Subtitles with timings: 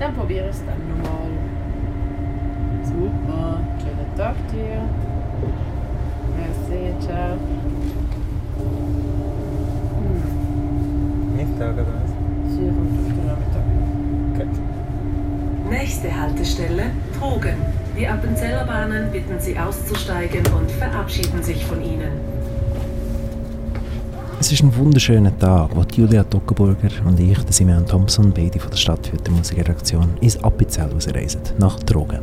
[0.00, 1.28] Dann probiere ich es dann nochmal.
[2.84, 3.60] Super.
[3.78, 4.80] Schönen Tag dir.
[6.38, 7.36] Merci, ciao.
[9.98, 11.36] Hm.
[11.36, 12.10] Mittag oder was?
[12.50, 13.64] Sie kommt auf den Nachmittag.
[14.38, 15.70] Gut.
[15.70, 16.84] Nächste Haltestelle
[17.18, 17.56] Trogen.
[17.98, 22.29] Die Appenzeller Bahnen bitten Sie auszusteigen und verabschieden sich von Ihnen.
[24.40, 28.70] Es ist ein wunderschöner Tag, wo Julia Toggenburger und ich, der Simeon Thompson, beide von
[28.70, 32.20] der Stadtfilter Musikredaktion, ins Appenzell reisen, nach Drogen.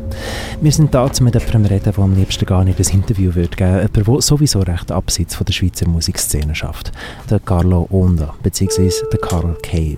[0.60, 3.56] Wir sind da, um mit jemandem reden, der am liebsten gar nicht ein Interview würde
[3.56, 6.92] geben würde, der sowieso recht abseits von der Schweizer Musikszene schafft.
[7.30, 9.98] Der Carlo Onda, beziehungsweise der Carl Cave.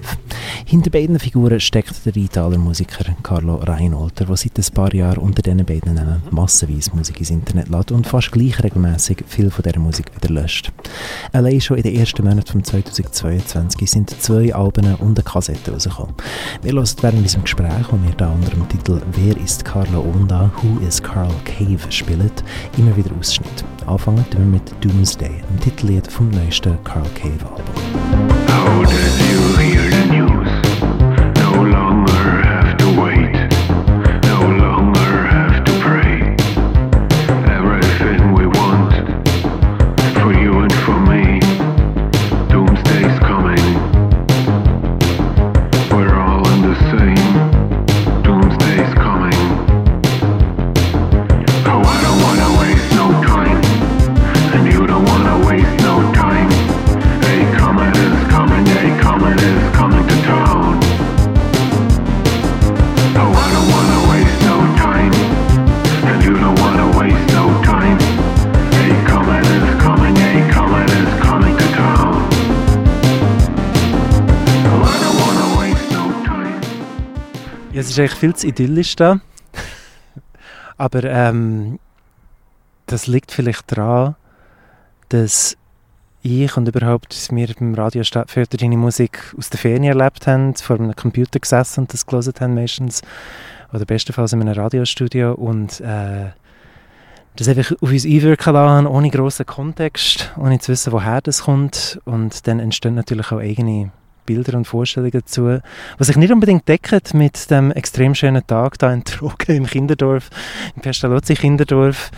[0.66, 5.42] Hinter beiden Figuren steckt der Rheintaler Musiker Carlo Reinolter, der seit ein paar Jahren unter
[5.42, 9.80] diesen beiden Namen massenweise Musik ins Internet lädt und fast gleich regelmäßig viel von dieser
[9.80, 10.72] Musik wieder löscht.
[11.32, 16.14] Allein schon in den ersten Monaten von 2022 sind zwei Alben und eine Kassette rausgekommen.
[16.62, 20.52] Wir hören während diesem Gespräch, wo wir da unter dem Titel «Wer ist Carlo Onda?
[20.62, 22.32] Who is Carl Cave?» spielen,
[22.78, 23.64] immer wieder Ausschnitt.
[23.86, 29.29] Anfangen wir mit «Doomsday», dem Titellied vom neuesten Carl Cave Album.
[77.80, 79.22] Ja, es ist eigentlich viel zu idyllisch da.
[80.78, 81.80] Aber ähm,
[82.88, 84.18] das liegt vielleicht daran,
[85.08, 85.56] dass
[86.22, 90.76] ich und überhaupt wir beim Radio Stadtfilter deine Musik aus der Ferne erlebt haben, vor
[90.76, 93.02] einem Computer gesessen und das gelesen haben meistens.
[93.72, 96.32] Oder bestenfalls in einem Radiostudio und äh,
[97.38, 101.98] das einfach auf uns einwirken lassen, ohne grossen Kontext, ohne zu wissen, woher das kommt.
[102.04, 103.92] Und dann entstehen natürlich auch eigene
[104.30, 105.60] Bilder und Vorstellungen dazu,
[105.98, 110.30] was sich nicht unbedingt deckt mit dem extrem schönen Tag da in Trogen im Kinderdorf,
[110.76, 112.12] im Pestalozzi Kinderdorf.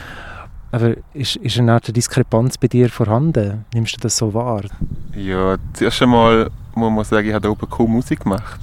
[0.74, 3.66] Aber ist, ist eine Art Diskrepanz bei dir vorhanden?
[3.74, 4.64] Nimmst du das so wahr?
[5.16, 8.60] Ja, zuerst einmal muss man sagen, ich habe da oben kaum Musik gemacht.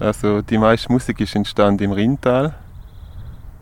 [0.00, 2.54] Also die meiste Musik ist entstanden im Rheintal,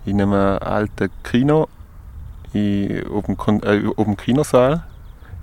[0.07, 1.69] in einem alten Kino,
[2.55, 3.05] in,
[3.37, 4.85] Kon- äh, dem Kinosaal.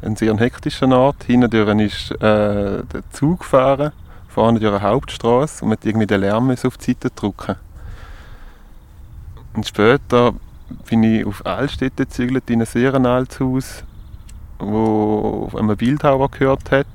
[0.02, 1.24] Ein sehr hektischer Ort.
[1.24, 3.91] Hinten ist äh, der Zug gefahren,
[4.28, 7.56] vorne durch eine Hauptstraße und man irgendwie den Lärm auf die Seite drücken.
[9.53, 10.34] Und später
[10.88, 13.84] bin ich auf Altstädte gezügelt, in ein sehr altes Haus,
[14.59, 16.86] wo einem Bildhauer gehört hat,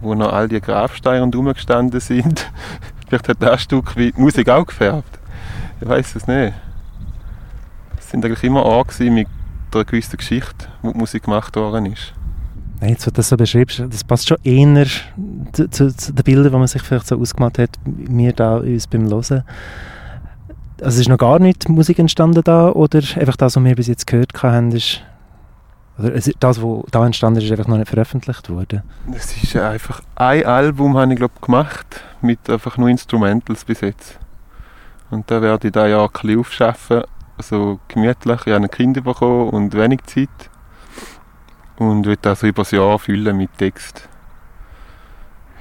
[0.00, 2.50] wo noch all die Grabsteine rundherum gestanden sind.
[3.08, 5.18] Vielleicht hat das Stück wie die Musik auch gefärbt.
[5.80, 6.54] Ich weiß es nicht.
[7.96, 9.28] Es sind eigentlich immer Orte mit
[9.72, 12.12] einer gewissen Geschichte, wo die Musik gemacht worden ist.
[12.80, 14.86] Nein, jetzt, wo du das so beschreibst, das passt schon eher
[15.52, 18.86] zu, zu, zu den Bildern, die man sich vielleicht so ausgemalt hat, mir da uns
[18.86, 19.44] beim Hören.
[20.82, 24.06] Also ist noch gar nicht Musik entstanden da oder einfach das, was wir bis jetzt
[24.06, 25.02] gehört haben, ist
[25.96, 28.82] oder es- das, was da entstanden ist, ist einfach noch nicht veröffentlicht worden.
[29.14, 31.86] Es ist einfach ein Album, habe ich glaube gemacht,
[32.20, 34.18] mit einfach nur Instrumentals bis jetzt.
[35.10, 37.02] Und da werde ich da ja ein bisschen aufschaffen,
[37.40, 38.40] so gemütlich.
[38.46, 40.28] Ich habe ein Kind bekommen und wenig Zeit.
[41.76, 44.08] Und will das so über das Jahr füllen mit Text.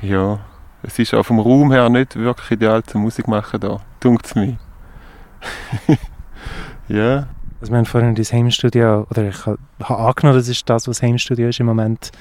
[0.02, 0.40] Ja,
[0.84, 4.36] es ist auch vom Raum her nicht wirklich ideal zum Musik machen da, dunkt es
[4.36, 4.58] mir.
[6.88, 7.28] ja,
[7.62, 11.08] Also wir haben vorhin das Heimstudio, oder ich habe angenommen, das ist das, was das
[11.08, 12.12] Heimstudio ist im Moment,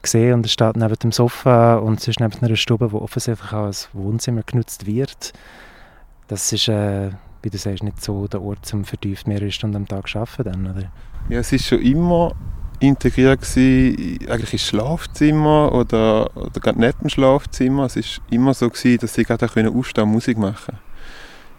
[0.00, 3.52] gesehen und es steht neben dem Sofa und es ist neben einer Stube, die offensichtlich
[3.52, 5.32] auch als Wohnzimmer genutzt wird.
[6.28, 7.10] Das ist, äh,
[7.42, 10.68] wie du sagst, nicht so der Ort, zum vertieft mehrere Stunden am Tag zu arbeiten,
[10.68, 10.92] oder?
[11.28, 12.36] Ja, es ist schon immer
[12.82, 17.84] integriert gewesen, eigentlich ins Schlafzimmer oder, oder gerade nicht im Schlafzimmer.
[17.84, 20.78] Es ist immer so gewesen, dass sie gerade können aufstehen und Musik machen.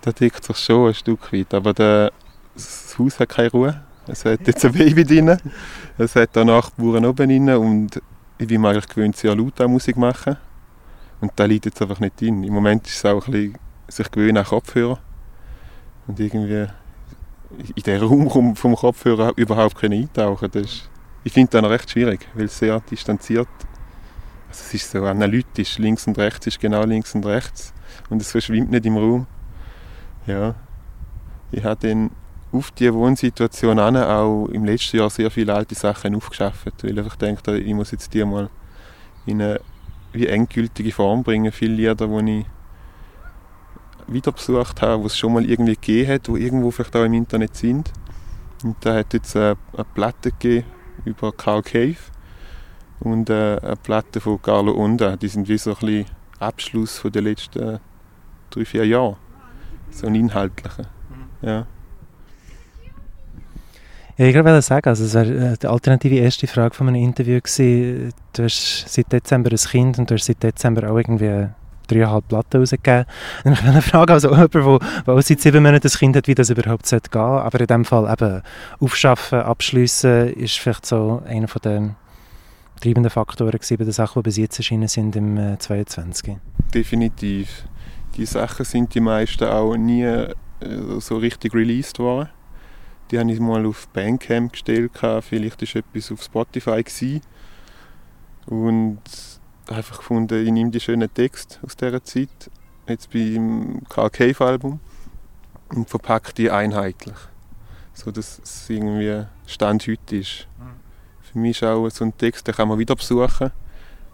[0.02, 1.54] Da deckt sich schon ein Stück weit.
[1.54, 2.12] Aber der,
[2.54, 3.82] das Haus hat keine Ruhe.
[4.06, 5.38] Es hat jetzt ein Baby drin.
[5.98, 8.02] Es hat auch Nachbarn oben drin und
[8.38, 10.36] ich bin mir eigentlich gewöhnt, sehr laut auch Musik machen.
[11.22, 12.44] Und da liegt jetzt einfach nicht drin.
[12.44, 15.00] Im Moment ist es auch ein bisschen sich gewöhnen an Kopfhörer.
[16.08, 16.68] Und irgendwie
[17.76, 20.90] in den Raum vom Kopfhörer überhaupt können eintauchen das ist,
[21.24, 23.48] Ich finde das recht schwierig, weil es sehr distanziert
[24.50, 27.74] Also es ist so analytisch, links und rechts ist genau links und rechts
[28.10, 29.28] und es verschwimmt nicht im Raum.
[30.28, 30.56] Ja.
[31.52, 32.12] Ich habe dann
[32.52, 37.58] auf diese Wohnsituation auch im letzten Jahr sehr viele alte Sachen aufgeschafft, weil ich denke,
[37.58, 38.50] ich muss jetzt die mal
[39.26, 39.62] in eine
[40.12, 41.52] wie endgültige Form bringen.
[41.52, 42.46] Viele Lieder, die ich
[44.08, 47.14] wieder besucht habe, die es schon mal irgendwie gegeben hat, die irgendwo vielleicht auch im
[47.14, 47.92] Internet sind.
[48.64, 50.66] Und da hat jetzt eine, eine Platte gegeben
[51.06, 51.98] über Carl Cave
[53.00, 55.16] und äh, eine Platte von Carlo Onda.
[55.16, 56.06] Die sind wie so ein bisschen
[56.40, 57.80] Abschluss von den letzten
[58.50, 59.18] drei, vier Jahren.
[59.92, 60.86] So ein inhaltlicher.
[61.42, 61.68] Ja.
[64.16, 67.40] Ja, ich wollte sagen, also es wäre äh, die alternative erste Frage von meinem Interview
[67.42, 68.14] gewesen.
[68.34, 71.50] Du hast seit Dezember ein Kind und du hast seit Dezember auch irgendwie
[71.88, 73.06] dreieinhalb Platten rausgegeben.
[73.44, 76.36] Und ich will eine Frage, also jemand, der, seit sieben Monaten ein Kind hat, wie
[76.36, 77.20] das überhaupt gehen sollte.
[77.20, 78.42] Aber in dem Fall eben
[78.80, 81.96] aufschaffen, abschliessen, ist vielleicht so einer von den
[82.82, 86.36] treibenden Faktoren gewesen bei den Sachen, die bis jetzt erschienen sind im äh, 22.
[86.74, 87.66] Definitiv.
[88.18, 90.34] Die Sachen sind die meisten auch nie äh,
[91.00, 92.30] so richtig released worden.
[93.12, 94.92] Die habe ich mal auf Bandcamp gestellt,
[95.22, 96.84] vielleicht war etwas auf Spotify.
[96.84, 97.22] Gewesen.
[98.46, 99.00] Und
[99.68, 102.52] einfach gefunden, ich nehme die schönen Texte aus dieser Zeit,
[102.88, 104.80] jetzt beim Carl Cave Album,
[105.70, 107.16] und verpacke die einheitlich.
[107.94, 110.48] So dass es irgendwie Stand heute ist.
[111.22, 113.52] Für mich ist auch so ein Text, den kann man wieder besuchen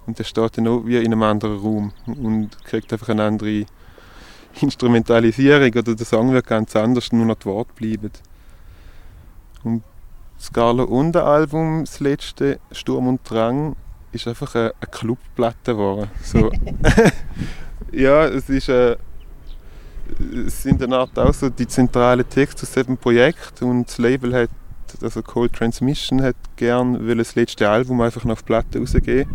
[0.05, 3.65] und der steht dann auch wie in einem anderen Raum und kriegt einfach eine andere
[4.61, 8.11] Instrumentalisierung oder der Song wird ganz anders, nur noch die Worte bleiben.
[9.63, 9.83] Und
[10.37, 13.75] das Carlo Unter Album, das letzte, Sturm und Drang,
[14.11, 16.09] ist einfach eine, eine Clubplatte geworden.
[16.23, 16.51] So.
[17.91, 18.97] ja, es ist äh,
[20.47, 24.33] es sind eine Art auch so die zentralen Texte aus diesem Projekt und das Label
[24.33, 24.49] hat,
[25.01, 29.29] also Cold Transmission hat gern will das letzte Album einfach noch auf Platte rausgeben.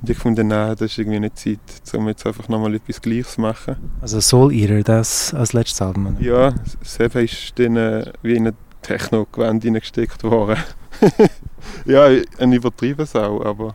[0.00, 3.34] Und ich fand, nein, das ist irgendwie nicht Zeit, um jetzt einfach nochmal etwas Gleiches
[3.34, 3.76] zu machen.
[4.02, 6.16] Also Soul Eater, das als letztes Album?
[6.20, 6.52] Ja,
[6.82, 10.58] selber ist dann äh, wie in eine Techno-Gewand hineingesteckt worden.
[11.86, 12.08] ja,
[12.38, 13.74] ein übertriebenes auch, aber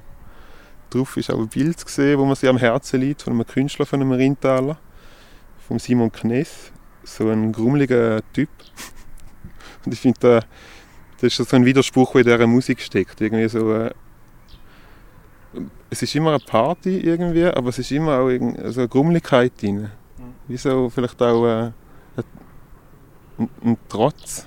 [0.90, 3.86] drauf ist auch ein Bild gesehen, wo man sich am Herzen liegt, von einem Künstler,
[3.86, 4.78] von einem Rheintaler,
[5.68, 6.72] von Simon Kness,
[7.04, 8.50] so ein grummeliger Typ.
[9.86, 10.40] Und ich finde, da,
[11.22, 13.22] das ist so ein Widerspruch, der in dieser Musik steckt.
[13.22, 13.92] Irgendwie so, äh,
[15.90, 18.30] es ist immer eine Party irgendwie, aber es ist immer auch
[18.66, 19.90] so eine Grummeligkeit drin.
[20.48, 21.72] Wie so vielleicht auch äh,
[23.38, 24.46] ein, ein Trotz.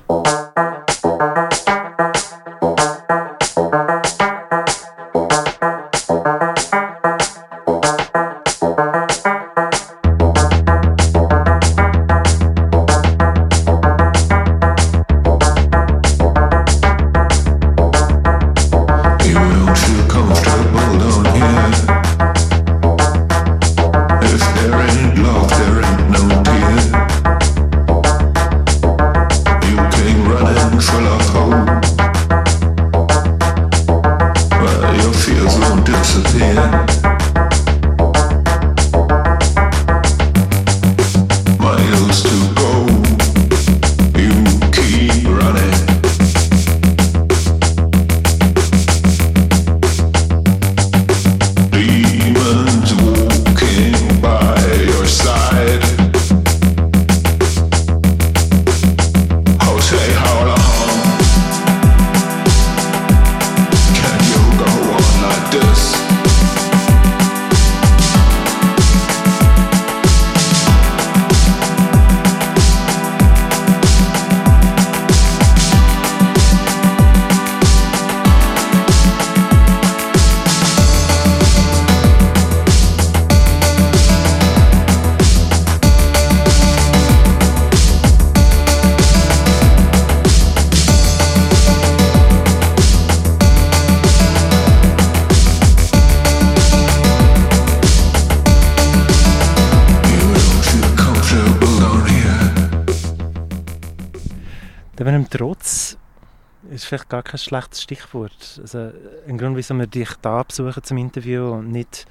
[107.33, 108.61] Kein schlechtes Stichwort.
[108.61, 108.91] Also
[109.27, 112.07] ein Grund, wieso wir dich da besuchen zum Interview und nicht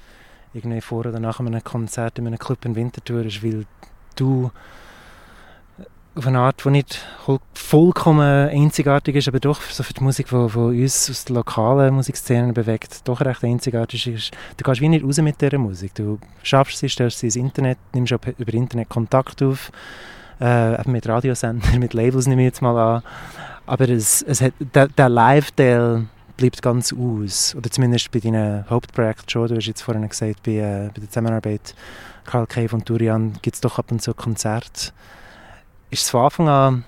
[0.52, 3.64] irgendwie vor oder nach einem Konzert in einem Club in Winterthur ist, weil
[4.16, 4.50] du
[6.14, 10.26] auf eine Art, die nicht voll- vollkommen einzigartig ist, aber doch so für die Musik,
[10.28, 14.30] die, die uns aus der lokalen Musikszene bewegt, doch recht einzigartig ist.
[14.58, 15.94] Du gehst wie nicht raus mit dieser Musik.
[15.94, 19.72] Du schaffst sie, stellst sie ins Internet, nimmst über Internet Kontakt auf,
[20.38, 23.02] äh, mit Radiosendern, mit Labels nehme ich jetzt mal an.
[23.66, 27.54] Aber es, es hat, der, der Live-Teil bleibt ganz aus.
[27.56, 29.48] Oder zumindest bei deinen Hauptprojekten schon.
[29.48, 31.74] Du hast jetzt vorhin gesagt, bei, äh, bei der Zusammenarbeit
[32.24, 34.92] Karl Cave und Durian gibt es doch ab und zu Konzerte.
[35.90, 36.84] Ist es von Anfang an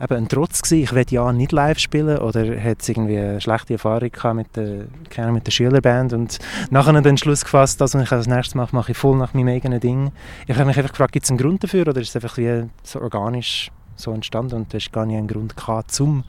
[0.00, 3.40] eben ein Trotz gewesen, ich will ja nicht live spielen oder hat es irgendwie eine
[3.40, 6.38] schlechte Erfahrung gehabt mit der, keine mit der Schülerband und
[6.70, 9.80] nachher den Entschluss gefasst, dass ich als nächstes mache, mache ich voll nach meinem eigenen
[9.80, 10.10] Ding.
[10.46, 12.64] Ich habe mich einfach gefragt, gibt es einen Grund dafür oder ist es einfach wie
[12.82, 16.24] so organisch so entstanden und hast gar nicht einen Grund gehabt, zum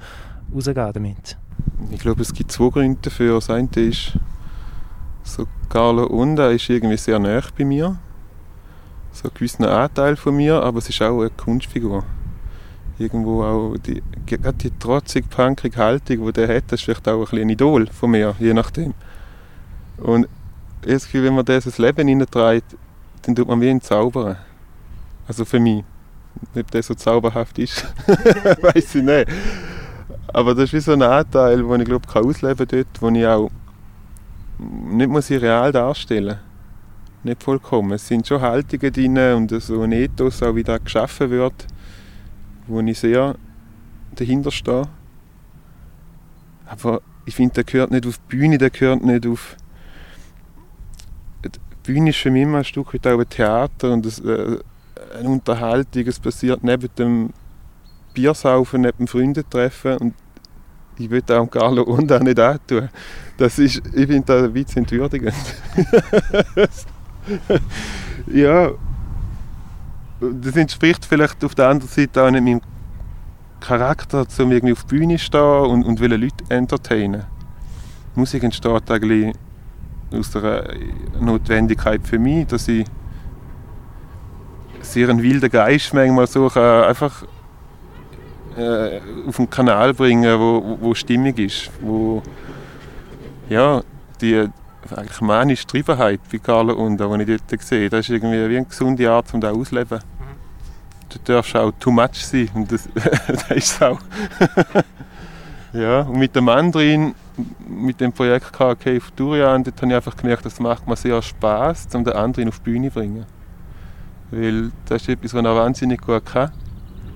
[0.54, 1.38] rausgehen damit?
[1.92, 3.36] Ich glaube, es gibt zwei Gründe dafür.
[3.36, 4.14] Das eine ist,
[5.24, 7.98] so Carlo Onda ist irgendwie sehr nah bei mir.
[9.12, 12.04] So ein gewisser Anteil von mir, aber es ist auch eine Kunstfigur.
[12.98, 17.32] Irgendwo auch die, gerade die trotzig punkige Haltung, die der hat, das ist vielleicht auch
[17.32, 18.94] ein, ein Idol von mir, je nachdem.
[19.98, 20.28] Und
[20.82, 22.76] ich habe das Gefühl, wenn man das Leben hineinträgt,
[23.24, 24.38] dann tut man wie entzaubern.
[25.28, 25.84] Also für mich.
[26.56, 27.86] Ob das so zauberhaft ist,
[28.62, 29.28] weiß ich nicht.
[30.28, 33.26] Aber das ist wie so ein Anteil, den ich glaube, kann ausleben dort, wo ich
[33.26, 33.50] auch
[34.60, 36.40] nicht muss ich real darstellen
[37.24, 37.94] Nicht vollkommen.
[37.94, 41.68] Es sind schon Haltungen drin und so ein Ethos, auch wie das geschaffen wird,
[42.68, 43.36] wo ich sehr
[44.14, 44.88] dahinter stehe.
[46.66, 49.58] Aber ich finde, der gehört nicht auf die Bühne, der gehört nicht auf...
[51.44, 51.50] Die
[51.84, 54.58] Bühne ist für mich immer ein Stück weit auch Theater und das, äh,
[55.16, 56.08] eine Unterhaltung.
[56.08, 57.30] Es passiert neben dem
[58.14, 60.14] Biersaufen, neben dem Freundentreffen und
[60.98, 62.90] ich will auch Carlo und auch nicht antun.
[63.38, 65.34] Das ist, ich finde das ein bisschen entwürdigend.
[68.28, 68.72] ja,
[70.22, 72.62] das entspricht vielleicht auf der anderen Seite auch nicht meinem
[73.60, 77.24] Charakter, um irgendwie auf die Bühne zu stehen und, und Leute entertainen.
[78.16, 79.36] Musik entsteht eigentlich
[80.12, 80.64] aus einer
[81.20, 82.86] Notwendigkeit für mich, dass ich
[84.86, 87.24] sehr einen wilden Geist manchmal so kann, einfach
[88.58, 92.22] äh, auf den Kanal bringen, wo, wo stimmig ist, wo
[93.50, 93.82] ja,
[94.22, 94.48] die
[94.96, 98.66] eigentlich manische Treibenheit bei Carlo Unda, die ich dort sehe, das ist irgendwie wie eine
[98.66, 100.00] gesunde Art, um das auszuleben.
[101.10, 102.90] Du darfst auch too much sein und das,
[103.28, 104.00] das ist es auch.
[105.74, 107.16] ja, und mit dem anderen,
[107.68, 111.88] mit dem Projekt KK Futurian, dort habe ich einfach gemerkt, das macht mir sehr Spaß,
[111.94, 113.26] um den anderen auf die Bühne zu bringen.
[114.32, 116.52] Weil das ist etwas, was er wahnsinnig gut kann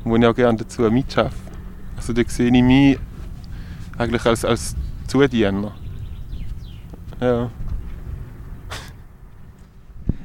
[0.04, 1.36] und wo ich auch gerne dazu mitschaffe.
[1.98, 2.98] Also da sehe ich mich
[3.98, 4.76] eigentlich als, als
[5.08, 5.74] Zudiener.
[7.20, 7.50] Ja.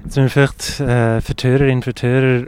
[0.05, 2.47] Jetzt müssen wir vielleicht äh, für die Hörerinnen und Hörer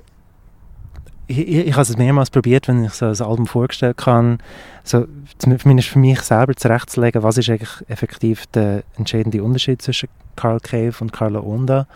[1.26, 4.38] ich, ich, ich habe es mehrmals probiert, wenn ich so ein Album vorgestellt habe,
[4.84, 5.06] so,
[5.38, 10.94] zumindest für mich selber zurechtzulegen, was ist eigentlich effektiv der entscheidende Unterschied zwischen Carl Cave
[11.00, 11.86] und Carla Onda.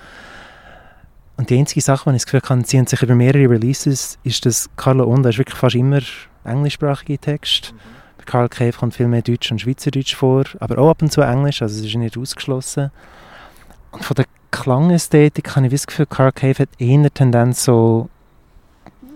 [1.40, 4.44] Und die einzige Sache, die ich das Gefühl habe, ziehen sich über mehrere Releases, ist,
[4.44, 6.00] dass Carla Onda ist wirklich fast immer
[6.44, 7.72] englischsprachige Text.
[8.18, 11.22] Bei Carl Cave kommt viel mehr Deutsch und Schweizerdeutsch vor, aber auch ab und zu
[11.22, 12.90] Englisch, also es ist nicht ausgeschlossen.
[13.90, 18.10] Und von der Klangästhetik habe ich das Gefühl, Carl Cave hat eher eine Tendenz so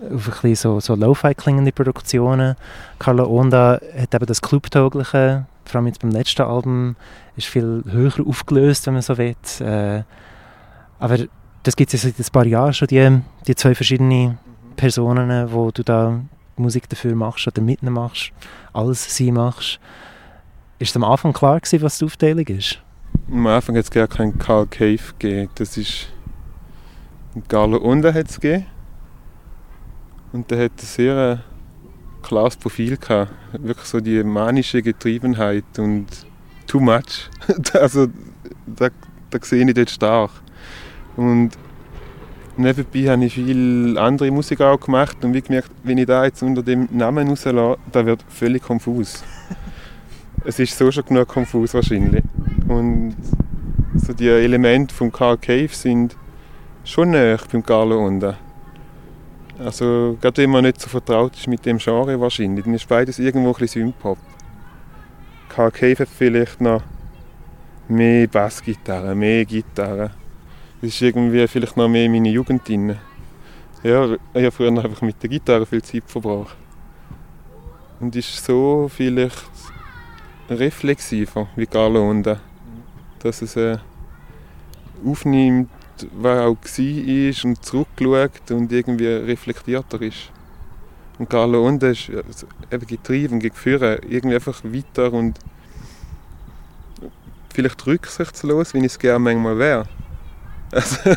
[0.01, 2.55] auf ein bisschen so, so Lo-Fi klingende Produktionen.
[2.97, 6.95] Carla Onda hat eben das Clubtaugliche, vor allem jetzt beim letzten Album,
[7.37, 9.35] ist viel höher aufgelöst, wenn man so will.
[9.59, 10.01] Äh,
[10.97, 11.19] aber
[11.65, 14.37] das gibt es ja seit ein paar Jahren schon, die, die zwei verschiedenen
[14.75, 16.21] Personen, wo du da
[16.57, 18.31] Musik dafür machst oder mit machst,
[18.71, 19.79] alles sie machst.
[20.77, 22.81] Ist am Anfang klar gewesen, was die Aufteilung ist?
[23.31, 25.49] Am Anfang hat es gar keinen Carl Cave gegeben.
[25.55, 26.09] Das ist
[27.47, 28.67] Carlo Onda hat es gegeben.
[30.33, 31.37] Und der hat ein sehr äh,
[32.21, 33.31] klares Profil gehabt.
[33.53, 36.05] Wirklich so die manische Getriebenheit und
[36.67, 37.29] too much.
[37.73, 38.07] also
[38.67, 38.89] da,
[39.31, 40.31] da sehe ich dort stark.
[41.15, 41.51] Und
[42.57, 46.43] nebenbei habe ich viel andere Musik auch gemacht und wie gemerkt, wenn ich da jetzt
[46.43, 49.23] unter dem Namen rauslasse, da wird völlig konfus.
[50.45, 52.23] es ist so schon genug konfus wahrscheinlich.
[52.67, 53.15] Und
[53.95, 56.15] so die Elemente von Carl Cave sind
[56.83, 58.37] schon näher beim Carlo Onda.
[59.57, 63.19] Also, gerade wenn man nicht so vertraut ist mit dem Genre wahrscheinlich, dann ist beides
[63.19, 64.17] irgendwo ein bisschen Synthpop.
[65.47, 66.83] Carl Cave hat vielleicht noch
[67.87, 70.11] mehr Bassgitarre, mehr Gitarre.
[70.81, 72.97] Das ist irgendwie vielleicht noch mehr meine Jugend drin.
[73.83, 76.55] Ja, ich habe früher einfach mit der Gitarre viel Zeit verbracht.
[77.99, 79.43] Und ist so vielleicht
[80.49, 82.39] reflexiver wie Carlo Onda.
[83.19, 83.77] Dass es äh,
[85.05, 85.69] aufnimmt,
[86.13, 90.31] was auch war und zurückschaut und irgendwie reflektierter ist.
[91.17, 95.39] Und Carlo Onda ist also, eben getrieben, geführt, irgendwie einfach weiter und
[97.53, 99.87] vielleicht rücksichtslos, wie ich es gerne manchmal wäre.
[100.75, 101.15] Also,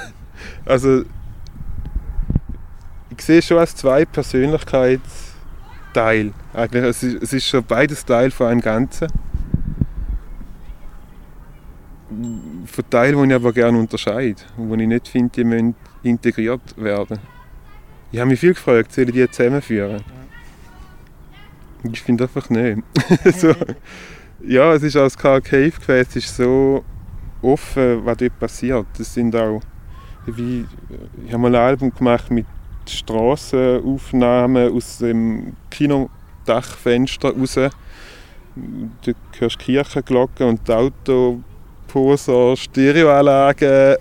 [0.64, 1.02] also
[3.10, 6.32] ich sehe schon als zwei Persönlichkeitsteile.
[6.54, 9.08] Eigentlich, es ist, es ist schon beides Teil von einem Ganzen.
[12.66, 17.18] von Teilen, die ich aber gerne unterscheide, wo ich nicht finde, die müssen integriert werden.
[18.10, 20.02] Ich habe mich viel gefragt, soll ich die zusammenführen?
[21.92, 22.82] Ich finde einfach nicht.
[23.36, 23.54] so,
[24.42, 26.84] ja, es ist als Carl Cave Gefäß, es ist so
[27.42, 28.86] offen, was dort passiert.
[28.96, 29.60] Das sind auch,
[30.26, 30.66] wie,
[31.26, 32.46] ich habe mal ein Album gemacht mit
[32.86, 37.58] Strassenaufnahmen aus dem Kinodachfenster raus.
[38.54, 43.96] Du hörst Kirchenglocken und Autoposer, Stereoanlagen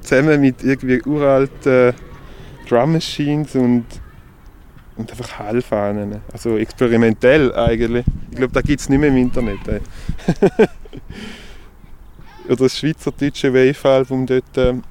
[0.00, 1.94] zusammen mit irgendwie uralten
[2.68, 3.84] Drum Machines und,
[4.96, 6.20] und einfach Hallfahnen.
[6.32, 8.04] Also experimentell eigentlich.
[8.30, 9.58] Ich glaube, da gibt es nicht mehr im Internet.
[12.48, 14.82] Oder das schweizerdeutsche Wave-Album dort, ähm,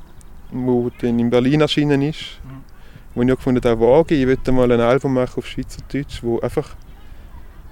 [0.51, 2.39] wo dann in Berlin erschienen ist.
[3.15, 6.39] Wo ich auch gefunden habe, wage, ich möchte mal ein Album machen auf Schweizerdeutsch, wo
[6.39, 6.75] einfach,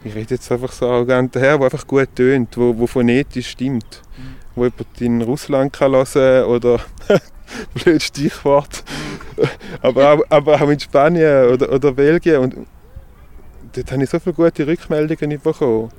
[0.03, 4.01] ich rede jetzt einfach so arrogant daher, wo einfach gut tönt, wo, wo phonetisch stimmt.
[4.55, 6.79] Wo jemand in Russland kann hören oder,
[7.75, 8.83] blöd Stichwort,
[9.81, 12.41] aber, auch, aber auch in Spanien oder, oder Belgien.
[12.41, 12.55] Und
[13.73, 15.91] dort habe ich so viele gute Rückmeldungen bekommen.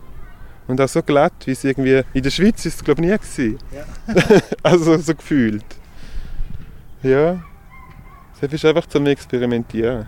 [0.67, 2.03] Und auch so glatt, wie es irgendwie...
[2.13, 3.59] In der Schweiz ist es, glaube ich, nie gewesen.
[4.63, 5.65] also so gefühlt.
[7.03, 7.41] Ja.
[8.41, 10.07] Es ist einfach zum Experimentieren.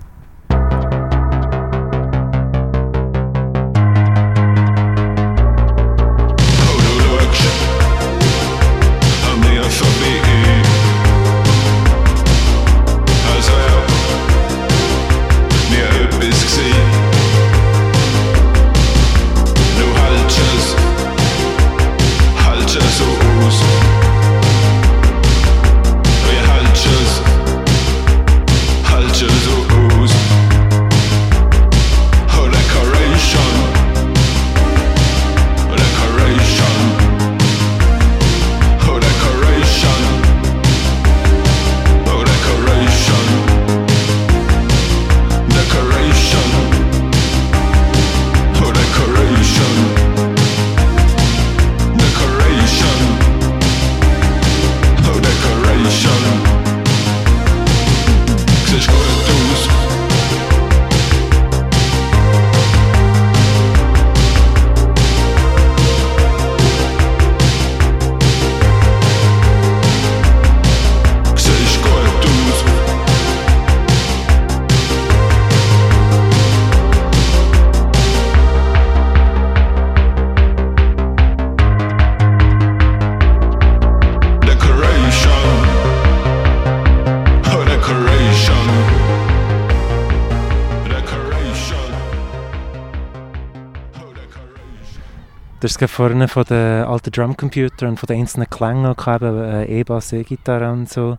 [95.78, 100.72] Gerade vorhin von den alten Drumcomputern und von den einzelnen Klängen gehabt, äh, E-Bass, E-Gitarre
[100.72, 101.18] und so.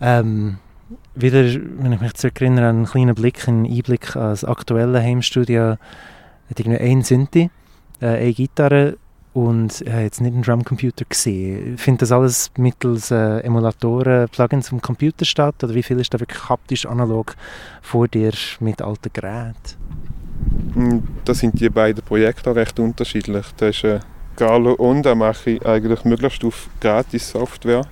[0.00, 0.58] Ähm,
[1.14, 5.76] wieder, wenn ich mich zurückerinnere, einen kleinen Blick, einen Einblick als aktuelle Heimstudio,
[6.50, 7.50] hat irgendwie ein Synthi,
[8.00, 8.96] äh, eine Gitarre
[9.32, 11.78] und ich habe jetzt nicht einen Drumcomputer gesehen.
[11.78, 16.20] Findet das alles mittels äh, Emulatoren, Plugins am Computer statt oder wie viel ist da
[16.20, 17.34] wirklich haptisch analog
[17.80, 19.54] vor dir mit alten Geräten?
[20.74, 23.46] Mm, Da sind die beiden Projekte recht unterschiedlich.
[23.56, 24.00] Da ist äh,
[24.36, 27.82] Carlo Onda mache ich eigentlich möglichst auf Gratis-Software.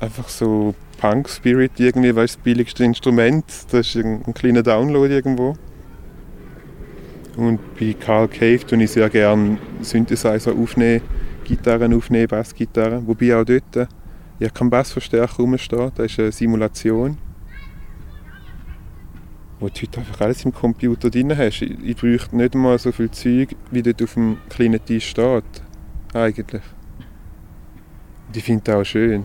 [0.00, 5.56] Einfach so Punk-Spirit irgendwie, weil das billigste Instrument, das ist ein, ein kleiner Download irgendwo.
[7.36, 11.02] Und bei Carl Cave tue ich sehr gerne Synthesizer aufnehmen,
[11.44, 13.06] Gitarren aufnehmen, Bassgitarren.
[13.06, 13.86] Wobei auch dort, äh,
[14.38, 17.18] ich habe keinen Bassverstärker rumstehen, das ist eine Simulation.
[19.58, 21.62] Wo du heute einfach alles im Computer drin hast.
[21.62, 25.44] Ich, ich bräuchte nicht mal so viel Zeug, wie dort auf dem kleinen Tisch steht.
[26.12, 26.62] Eigentlich.
[28.26, 29.24] Und ich finde das auch schön.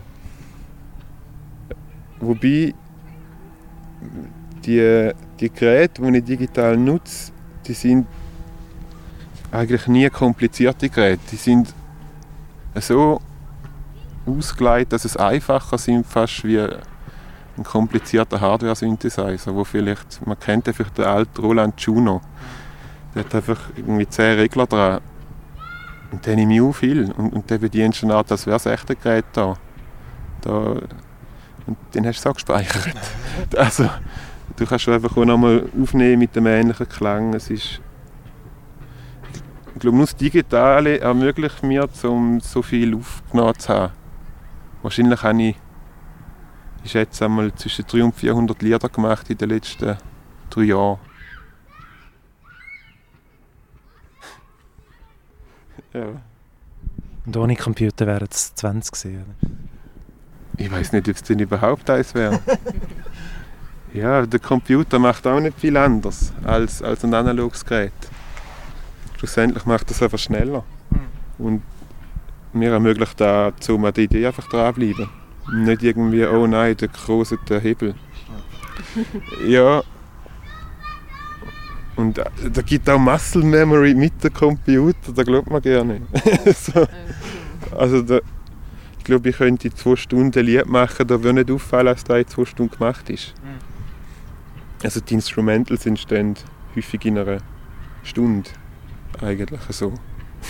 [2.19, 2.73] Wobei,
[4.65, 7.31] die, die Geräte, die ich digital nutze,
[7.67, 8.07] die sind
[9.51, 11.21] eigentlich nie komplizierte Geräte.
[11.31, 11.73] Die sind
[12.75, 13.19] so
[14.25, 16.67] ausgelegt, dass es einfacher sind, fast wie
[17.57, 22.21] ein komplizierter Hardware-Synthesizer, wo vielleicht, man kennt ja den alten Roland Juno.
[23.13, 25.01] Der hat einfach irgendwie 10 Regler dran.
[26.11, 27.11] Und den nehme ich auch viel.
[27.11, 29.55] Und, und der bedient schon an, das wäre das echte Gerät da.
[30.41, 30.77] da.
[31.67, 32.95] Und den hast du auch gespeichert.
[33.57, 33.89] also,
[34.55, 37.33] du kannst einfach auch nochmal aufnehmen mit dem ähnlichen Klang.
[37.33, 37.81] Es ist,
[39.73, 43.93] ich glaube, nur das Digitale ermöglicht mir, um so viel aufgenommen zu haben.
[44.81, 45.55] Wahrscheinlich habe ich
[46.83, 49.97] ich schätze einmal zwischen 300 und 400 Lieder gemacht in den letzten
[50.49, 50.99] drei Jahren.
[55.93, 56.21] ja.
[57.25, 59.23] Und ohne Computer wären es 20 gewesen.
[59.23, 59.35] oder?
[60.57, 62.39] Ich weiß nicht, ob es denn überhaupt eins wäre.
[63.93, 67.93] ja, der Computer macht auch nicht viel anders als, als ein analoges Gerät.
[69.17, 70.63] Schlussendlich macht er es einfach schneller.
[71.37, 71.61] Und
[72.53, 75.20] mir ermöglicht dazu, an der Idee einfach dranbleiben.
[75.51, 77.95] Nicht irgendwie, oh nein, der große der Hebel.
[79.45, 79.83] ja.
[81.95, 86.01] Und äh, da gibt auch Muscle Memory mit dem Computer, da glaubt man gerne.
[86.55, 86.87] so.
[87.77, 88.19] Also da,
[88.97, 92.27] ich glaube, ich könnte zwei Stunden Lied machen, da würde nicht auffallen, dass das in
[92.27, 93.33] zwei Stunden gemacht ist.
[94.83, 96.35] Also die Instrumentals entstehen
[96.75, 97.37] häufig in einer
[98.03, 98.49] Stunde
[99.21, 99.93] eigentlich so.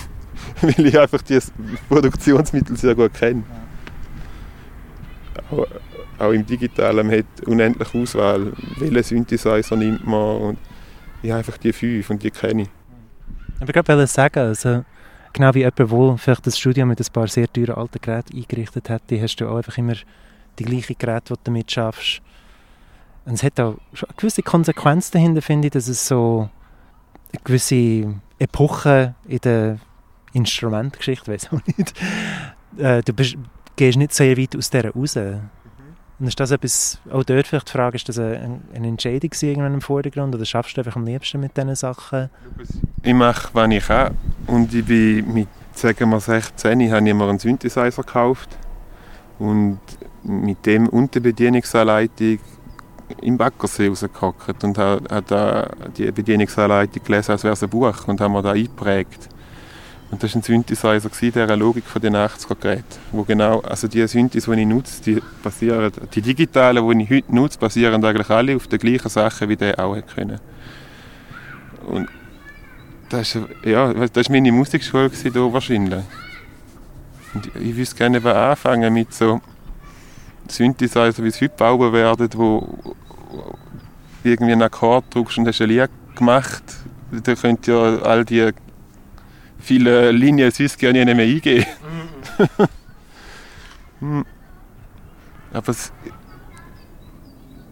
[0.62, 1.40] Weil ich einfach die
[1.90, 3.44] Produktionsmittel sehr gut kenne.
[5.52, 5.68] Auch,
[6.20, 10.58] auch im Digitalen, man hat unendlich Auswahl, welchen Synthesizer nimmt man und
[11.24, 12.70] ich habe einfach die fünf und die kenne ich.
[13.60, 14.84] Aber ich wollte sagen, also,
[15.34, 18.90] genau wie jemand, der vielleicht das Studio mit ein paar sehr teuren alten Geräten eingerichtet
[18.90, 19.94] hat, hast du auch einfach immer
[20.58, 22.22] die gleichen Geräte, die du damit schaffst.
[23.26, 26.50] Und es hat auch eine gewisse Konsequenz dahinter, finde ich, dass es so
[27.32, 29.78] eine gewisse Epoche in der
[30.34, 31.94] Instrumentgeschichte, weiß auch nicht.
[32.78, 33.38] Äh, du bist,
[33.76, 35.16] gehst nicht sehr weit aus dieser raus.
[35.16, 39.74] Und ist das etwas, auch dort vielleicht die Frage, ist das eine, eine Entscheidung irgendwann
[39.74, 42.30] im Vordergrund oder schaffst du einfach am liebsten mit diesen Sachen?
[43.02, 44.16] Ich mache, was ich kann.
[44.46, 48.50] Und ich bin mit, sagen wir 16, habe ich mir einen Synthesizer gekauft.
[49.40, 49.80] Und
[50.22, 52.38] mit dem und der Bedienungsanleitung
[53.22, 58.08] im Backersee rausgehockt und habe, habe da die Bedienungsanleitung gelesen, als wäre es ein Buch
[58.08, 59.30] und haben mir da eingeprägt.
[60.12, 63.00] Und das war ein Synthesizer gewesen, dieser Logik von den 80er-Geräten.
[63.14, 67.34] Wo genau, also die Synthes, die ich nutze, die, basieren, die digitalen, die ich heute
[67.34, 70.40] nutze, basieren eigentlich alle auf den gleichen Sachen, wie der auch können.
[71.88, 72.10] Und
[73.08, 76.04] das ist, ja, war meine Musikschule da wahrscheinlich.
[77.34, 79.40] Und ich, wüsste gerne anfangen mit so
[80.50, 82.96] Synthesizer, wie es heute bauen werden, wo
[84.24, 86.64] irgendwie einen Akkord drückst und hast ein Lied gemacht.
[87.12, 88.52] Da könnt ihr all die
[89.62, 91.66] viele Linien sonst gerne nicht mehr eingehen.
[94.00, 94.26] Hm.
[95.54, 95.94] Aber es,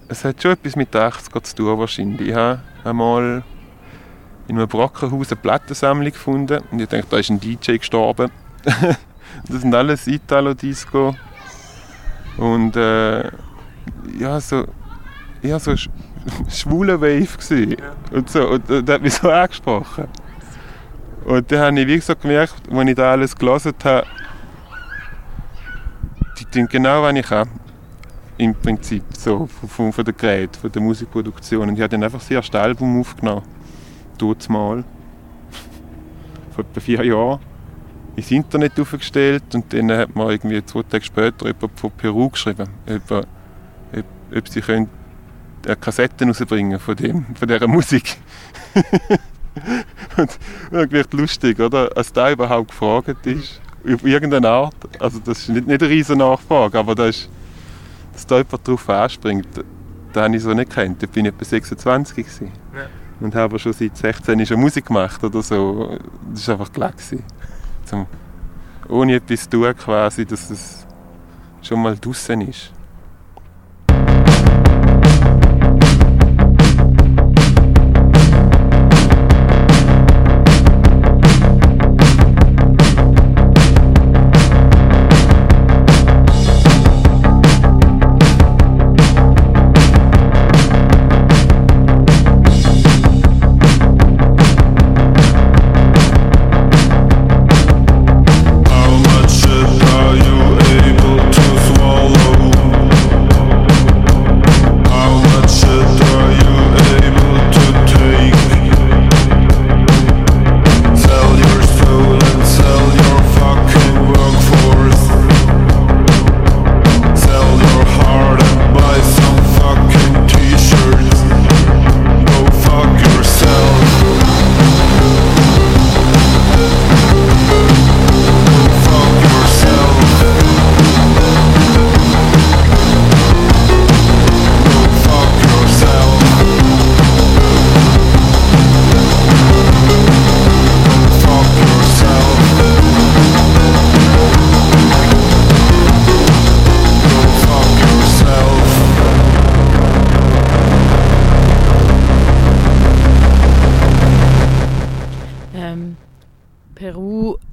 [0.08, 2.30] es hat schon etwas mit den 80er zu tun wahrscheinlich.
[2.30, 3.43] Ich habe einmal
[4.47, 8.32] in einem Brockenhaus eine Plattensammlung gefunden und ich dachte, da ist ein DJ gestorben.
[8.63, 11.15] das sind alles Italo-Disco
[12.38, 13.23] und äh,
[14.19, 14.65] ja, so,
[15.41, 15.89] ja, so sch
[16.49, 17.78] schwule Wave gesehen
[18.12, 20.08] und so und äh, das hat mich so angesprochen.
[21.29, 24.07] Und dann habe ich wie gesagt gemerkt, als ich da alles gelesen habe,
[26.39, 27.47] die tun genau, was ich kann.
[28.39, 31.69] Im Prinzip, so, von, von, der Gerät, von der Musikproduktion.
[31.69, 33.43] Und ich habe dann einfach das erste Album aufgenommen.
[34.17, 34.83] Dort mal.
[36.55, 37.39] Vor etwa vier Jahren.
[38.15, 42.67] Ins Internet aufgestellt und dann hat man irgendwie zwei Tage später jemand von Peru geschrieben,
[42.87, 44.89] ob, ob, ob sie können
[45.67, 48.17] äh, Kassetten rausbringen von, dem, von dieser Musik.
[50.17, 50.39] und
[50.71, 51.89] irgendwie lustig, oder?
[51.95, 54.75] Als da überhaupt gefragt ist, auf irgendeine Art.
[54.99, 57.29] Also das ist nicht, nicht eine riesen Nachfrage, aber das ist,
[58.13, 59.47] dass da jemand drauf anspringt,
[60.13, 61.01] das habe ich so nicht gekannt.
[61.01, 62.51] Da bin ich etwa 26 gewesen.
[63.19, 65.97] Und habe schon seit 16 schon Musik gemacht oder so.
[66.33, 66.71] Das war einfach.
[66.71, 67.23] Gewesen.
[67.85, 68.05] Zum,
[68.88, 70.85] ohne etwas zu tun quasi, dass es
[71.62, 72.71] schon mal draußen ist.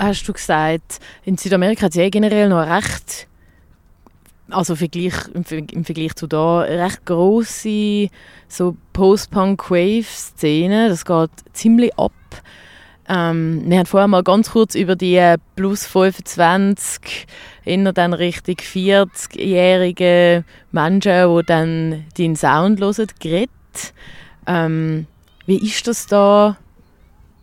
[0.07, 3.27] Hast du gesagt, in Südamerika hat es ja generell noch recht,
[4.51, 8.09] also Vergleich, im, Ver- im Vergleich zu da, recht grosse
[8.49, 10.89] so Post-Punk-Wave-Szene.
[10.89, 12.13] Das geht ziemlich ab.
[13.09, 17.27] Ähm, wir haben vorher mal ganz kurz über die äh, plus 25,
[17.65, 23.51] eher dann Richtung 40-jährige Menschen, die dann deinen Sound hören, geredet.
[24.47, 25.07] Ähm,
[25.47, 26.57] wie ist das da?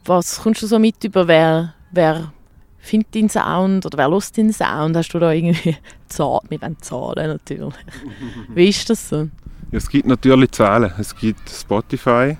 [0.06, 2.34] Was kommst du so mit über, wer, wer
[2.84, 4.96] findet deinen Sound oder wer hört deinen Sound?
[4.96, 5.76] Hast du da irgendwie
[6.08, 6.42] Zahlen?
[6.50, 7.74] Wir wollen Zahlen natürlich.
[8.54, 9.30] Wie ist das so?
[9.72, 10.92] Ja, es gibt natürlich Zahlen.
[11.00, 12.38] Es gibt Spotify,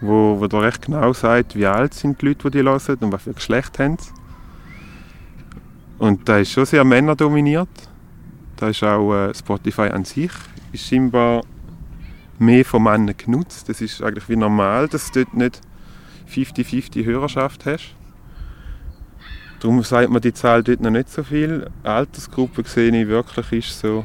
[0.00, 3.12] wo, wo da recht genau sagt, wie alt sind die Leute, die die hören und
[3.12, 4.10] was für Geschlecht haben sie.
[5.98, 7.68] Und da ist schon sehr männerdominiert.
[8.56, 10.32] Da ist auch äh, Spotify an sich
[10.72, 11.42] ist scheinbar
[12.38, 13.68] mehr von Männern genutzt.
[13.68, 15.60] Das ist eigentlich wie normal, dass du dort nicht
[16.30, 17.94] 50-50 Hörerschaft hast.
[19.62, 21.70] Darum sagt man die Zahl dort noch nicht so viel.
[21.84, 24.04] Altersgruppe sehe ich wirklich ist so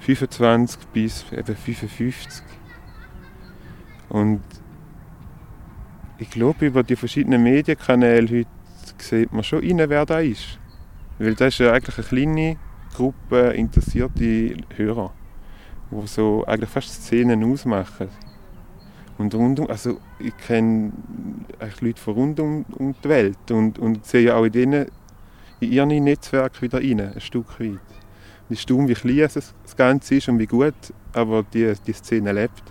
[0.00, 2.42] 25 bis eben 55.
[4.10, 4.42] Und
[6.18, 8.50] ich glaube, über die verschiedenen Medienkanäle heute
[8.98, 10.58] sieht man schon rein, wer da ist.
[11.18, 12.56] Weil das ist ja eigentlich eine kleine
[12.92, 15.10] Gruppe interessierte Hörer,
[15.90, 18.08] die so eigentlich fast Szenen ausmachen.
[19.18, 20.92] Und rund um, also ich kenne
[21.80, 24.86] Leute von rund um, um die Welt und, und sehe auch in, denen,
[25.60, 27.80] in ihren Netzwerk wieder rein, ein Stück weit.
[28.48, 30.74] Es ist wie klein das Ganze ist und wie gut
[31.12, 32.62] aber die, die Szene lebt.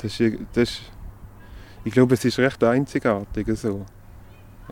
[0.00, 0.82] Das ist, das ist,
[1.84, 3.84] ich glaube, es ist recht einzigartig so.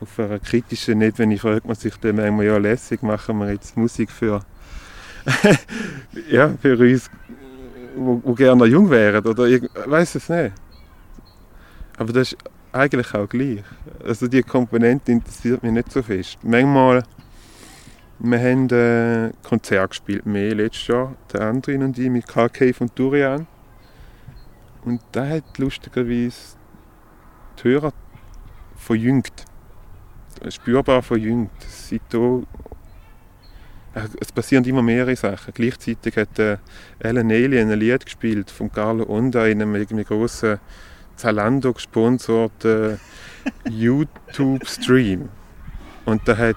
[0.00, 4.10] Auf einer kritischen Ebene fragt man sich dann manchmal, ja lässig, machen wir jetzt Musik
[4.10, 4.40] für,
[6.30, 7.10] ja, für uns,
[7.96, 10.52] wo gerne jung wären oder ich weiß es nicht.
[11.98, 12.38] Aber das ist
[12.72, 13.62] eigentlich auch gleich.
[14.04, 16.38] Also die Komponente interessiert mich nicht so fest.
[16.42, 17.02] Manchmal
[18.20, 22.90] wir haben äh, Konzert gespielt, mehr letztes Jahr, der Andrin und ich mit KK von
[22.92, 23.46] Durian.
[24.84, 26.56] Und da hat lustigerweise
[27.58, 27.92] die Hörer
[28.74, 29.44] verjüngt.
[30.48, 31.52] Spürbar verjüngt.
[31.68, 32.46] Seitdem,
[33.94, 35.54] äh, es passieren immer mehrere Sachen.
[35.54, 36.56] Gleichzeitig hat äh,
[37.00, 40.58] Alan Alien ein Lied gespielt von Carlo Onda in einem irgendwie grossen
[41.18, 42.98] Zalando gesponserten
[43.68, 45.28] YouTube-Stream.
[46.06, 46.56] Und da hat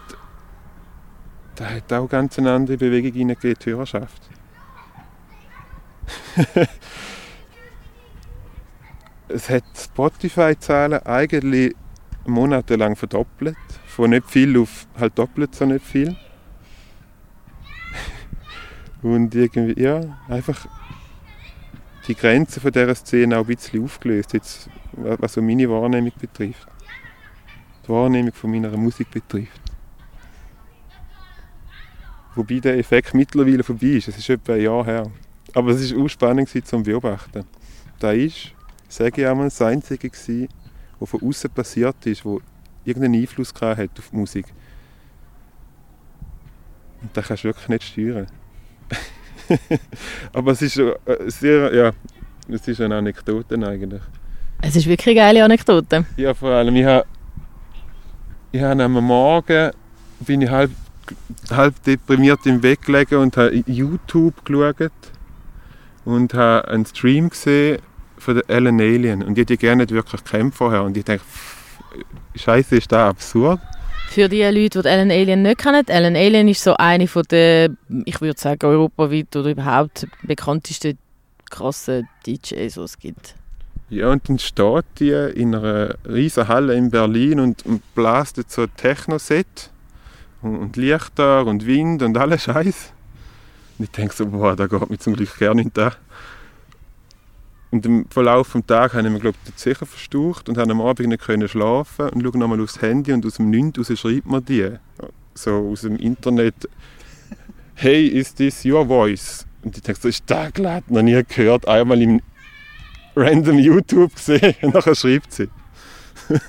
[1.56, 4.30] da hat auch ganz eine andere Bewegung hineingegeben, die Hörerschaft.
[9.28, 11.76] es hat Spotify-Zahlen eigentlich
[12.26, 13.58] monatelang verdoppelt.
[13.86, 16.16] Von nicht viel auf halt doppelt so nicht viel.
[19.04, 20.66] Und irgendwie, ja, einfach
[22.12, 26.68] die Grenzen von dieser Szene auch ein bisschen aufgelöst, jetzt, was so meine Wahrnehmung betrifft.
[27.86, 29.62] Die Wahrnehmung von meiner Musik betrifft.
[32.36, 34.10] Wobei der Effekt mittlerweile vorbei ist.
[34.10, 35.12] Es ist etwa ein Jahr her.
[35.54, 37.46] Aber es war auch spannend zum Beobachten.
[37.98, 38.52] Da ist,
[38.90, 40.50] sage ich einmal, das Einzige gewesen,
[41.00, 42.42] was von außen passiert ist, wo
[42.84, 44.48] irgendeinen Einfluss gehabt hat auf die Musik.
[47.02, 48.28] Und das kannst du wirklich nicht steuern.
[50.34, 50.94] Aber es ist äh,
[51.28, 51.92] sehr, ja,
[52.50, 54.02] es ist eine Anekdote eigentlich.
[54.62, 56.06] Es ist wirklich eine geile Anekdote.
[56.18, 57.06] Ja, vor allem, ich habe,
[58.52, 59.72] ich habe am Morgen
[60.20, 60.72] bin ich halb,
[61.50, 64.92] halb deprimiert im Bett gelegen und habe YouTube geschaut
[66.06, 67.80] und habe einen Stream gesehen
[68.18, 71.06] von der Ellen Alien und ich hätte die gerne nicht wirklich gekannt vorher und ich
[71.06, 71.24] denke,
[72.36, 73.60] Scheiße, ist das absurd?
[74.12, 77.70] Für die Leute, die Alan Alien nicht kennen, Alan Alien ist so eine von der,
[78.04, 80.98] ich würde sagen, europaweit oder überhaupt bekanntesten
[81.50, 83.36] krassen DJs, die es gibt.
[83.90, 88.64] Ja, und dann steht die in einer riesen Halle in Berlin und, und blast so
[88.64, 89.70] ein Techno-Set
[90.42, 92.92] und, und Lichter und Wind und alles Scheiß.
[93.78, 95.94] Und ich denke so, boah, da geht mir zum Glück gerne nicht da.
[97.72, 100.82] Und im Verlauf des Tages habe ich mir, glaube ich, sicher verstaucht und habe am
[100.82, 104.26] Abend nicht können schlafen und schaue nochmal aufs Handy und aus dem Nichts raus schreibt
[104.26, 104.72] man die.
[105.34, 106.68] So aus dem Internet,
[107.76, 109.46] hey, is this your voice?
[109.64, 110.92] Und ich denke so, ist das glatt?
[110.92, 112.22] Noch nie gehört, einmal im
[113.16, 115.48] random YouTube gesehen und nachher schreibt sie.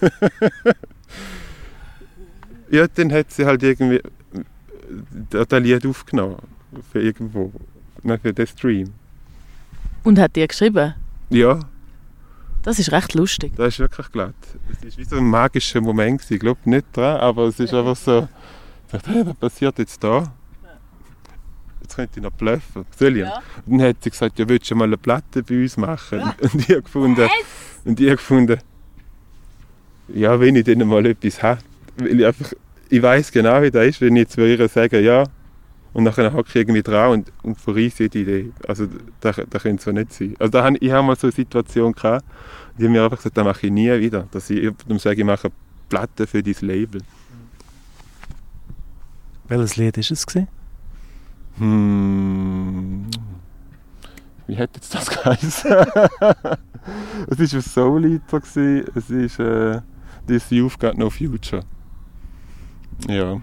[2.70, 4.00] ja, dann hat sie halt irgendwie
[5.30, 6.36] das Lied aufgenommen
[6.90, 7.52] für irgendwo,
[8.02, 8.92] für den Stream.
[10.02, 10.94] Und hat dir geschrieben?
[11.32, 11.60] Ja,
[12.62, 13.52] Das ist recht lustig.
[13.56, 14.34] das ist wirklich glatt.
[14.78, 16.22] Es ist wie so ein magischer Moment.
[16.30, 18.28] Ich glaube nicht dran, aber es ist einfach so,
[18.86, 20.32] ich dachte, hey, was passiert jetzt da?
[21.80, 22.84] Jetzt könnte ich noch bluffen.
[22.96, 23.22] Soll ich?
[23.22, 23.42] Ja.
[23.66, 26.20] Und dann hat sie gesagt, ja, willst du mal eine Platte bei uns machen?
[26.40, 27.28] Und ich habe gefunden,
[27.84, 28.58] und ich habe gefunden,
[30.14, 31.60] ja, wenn ich dann mal etwas habe,
[31.96, 32.52] weil ich einfach,
[32.88, 35.24] ich weiß genau, wie das ist, wenn ich zu ihr sage, ja,
[35.92, 38.52] und nachher hocke ich irgendwie dran und, und verreise die Idee.
[38.66, 38.86] Also
[39.20, 40.34] das, das könnte so nicht sein.
[40.38, 42.24] Also da ich habe mal so eine Situation gehabt,
[42.78, 44.26] die haben mir einfach gesagt, das mache ich nie wieder.
[44.30, 45.50] Dass ich jemandem sage, ich mache
[45.88, 47.02] Platten für dein Label.
[49.48, 50.26] Welches Lied ist es?
[50.26, 50.48] Gewesen?
[51.58, 53.06] Hm.
[54.46, 55.70] Wie hat jetzt das geheißen?
[57.28, 58.22] es war ein Soul-Lied.
[58.94, 59.80] Es ist äh,
[60.26, 61.64] «This Youth Got No Future».
[63.08, 63.40] Ja.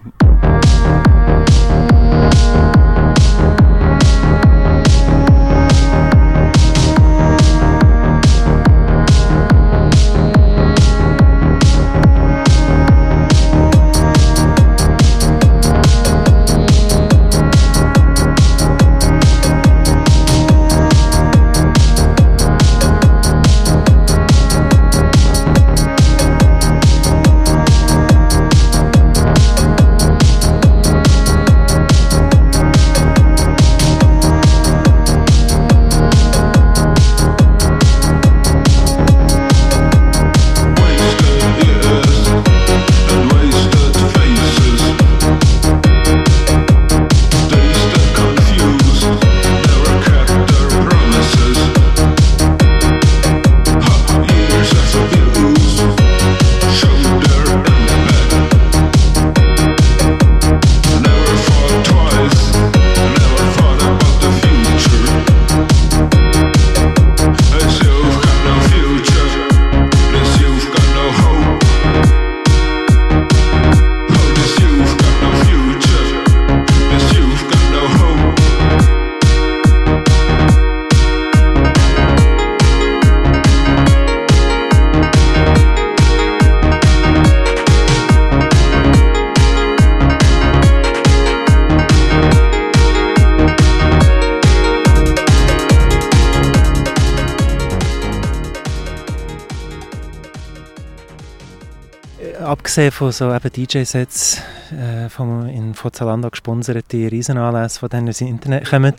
[102.44, 108.68] Abgesehen von so DJ-Sets äh, vom in von Zalando gesponserte Riesenanlässe, von denen ins Internet
[108.68, 108.94] kommen,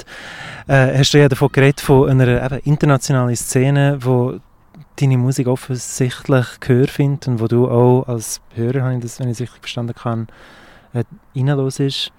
[0.67, 4.39] äh, hast du ja davon geredet, von einer eben internationalen Szene, wo
[4.99, 9.29] deine Musik offensichtlich Gehör findet und wo du auch als Hörer, habe ich das, wenn
[9.29, 10.27] ich richtig verstanden kann,
[10.93, 11.03] äh,
[11.35, 12.11] reinhörst.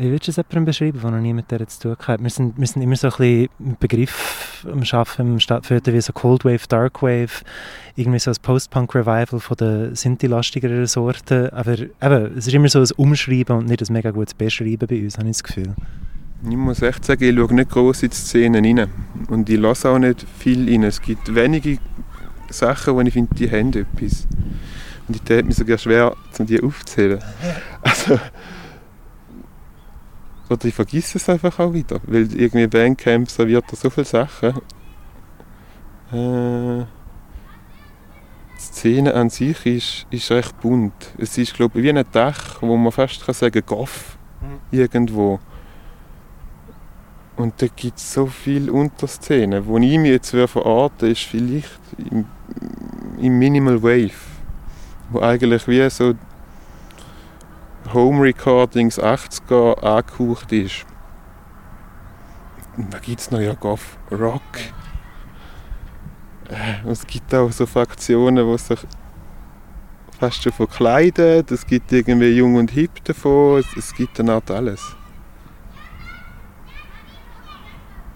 [0.00, 2.22] Wie würdest du es jemandem beschreiben, der noch nie mit der zu tun hat?
[2.22, 6.14] Wir sind, wir sind immer so ein bisschen mit Begriff am Schaffen, Stadtviertel wie so
[6.14, 7.42] Cold Wave, Dark Wave,
[7.96, 11.52] irgendwie so ein Post-Punk-Revival von der Sinti-lastigeren Sorte.
[11.52, 15.02] Aber eben, es ist immer so ein Umschreiben und nicht ein mega gutes Beschreiben bei
[15.02, 15.74] uns, habe ich das Gefühl.
[16.48, 18.88] Ich muss echt sagen, ich schaue nicht groß in die Szenen rein.
[19.28, 20.84] Und ich lasse auch nicht viel rein.
[20.84, 21.76] Es gibt wenige
[22.48, 24.26] Sachen, wo ich finde, die haben etwas.
[25.06, 27.18] Und ich tät mir sogar schwer, um die aufzuzählen.
[27.82, 28.18] Also,
[30.50, 32.00] oder ich vergesse es einfach auch wieder.
[32.06, 34.48] Weil irgendwie Bandcamp serviert da so viele Sachen.
[36.12, 36.84] Äh,
[38.56, 41.14] die Szene an sich ist, ist recht bunt.
[41.18, 44.18] Es ist, glaube ich, wie ein Dach, wo man fast kann sagen Goff
[44.70, 45.38] irgendwo.
[47.36, 49.64] Und da gibt es so viele Unterszenen.
[49.66, 52.26] Wo ich mich jetzt verorten würde, ist vielleicht im,
[53.18, 54.10] im Minimal Wave.
[55.10, 56.14] Wo eigentlich wie so
[57.92, 60.86] Home Recordings 80er angehaucht ist.
[62.76, 64.42] Da gibt es noch ja Goth Rock.
[66.48, 68.78] Äh, Es gibt auch so Fraktionen, die sich
[70.18, 71.44] fast schon verkleiden.
[71.50, 73.60] Es gibt irgendwie Jung und Hip davon.
[73.60, 74.96] Es, es gibt eine Art alles.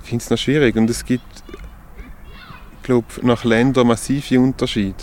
[0.03, 1.43] Ich finde es noch schwierig und es gibt,
[2.83, 5.03] glaube nach Ländern massive Unterschiede.